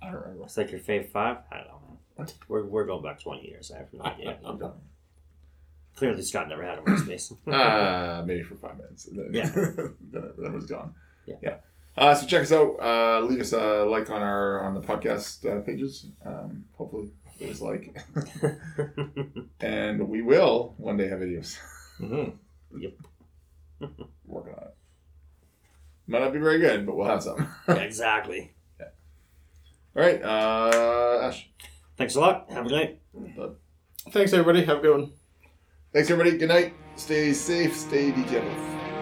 [0.02, 0.44] I don't remember.
[0.44, 1.38] It's like your fave five?
[1.52, 1.98] I don't know.
[2.16, 2.34] What?
[2.48, 3.72] We're, we're going back 20 years.
[3.74, 4.38] I have no idea.
[4.46, 4.74] I'm done.
[5.96, 7.32] Clearly, Scott never had a MySpace.
[7.52, 9.06] Uh, maybe for five minutes.
[9.12, 9.50] Then, Yeah.
[9.50, 10.94] then, it, was gone.
[11.26, 11.36] Yeah.
[11.42, 11.56] Yeah.
[11.98, 12.76] Uh, so check us out.
[12.82, 16.08] Uh, leave us a like on our on the podcast uh, pages.
[16.26, 17.98] Um, hopefully, a like,
[19.62, 21.58] and we will one day have videos.
[22.02, 22.36] Mm-hmm.
[24.26, 24.76] Working on it.
[26.08, 27.48] Might not be very good, but we'll have some.
[27.70, 28.54] yeah, exactly.
[28.82, 31.50] All right, uh, Ash.
[31.96, 32.52] Thanks a lot.
[32.52, 33.56] Have a good night.
[34.12, 34.66] Thanks, everybody.
[34.66, 35.12] Have a good one.
[35.96, 36.38] Thanks, everybody.
[36.38, 36.74] Good night.
[36.98, 37.74] Stay safe.
[37.74, 38.95] Stay DTF.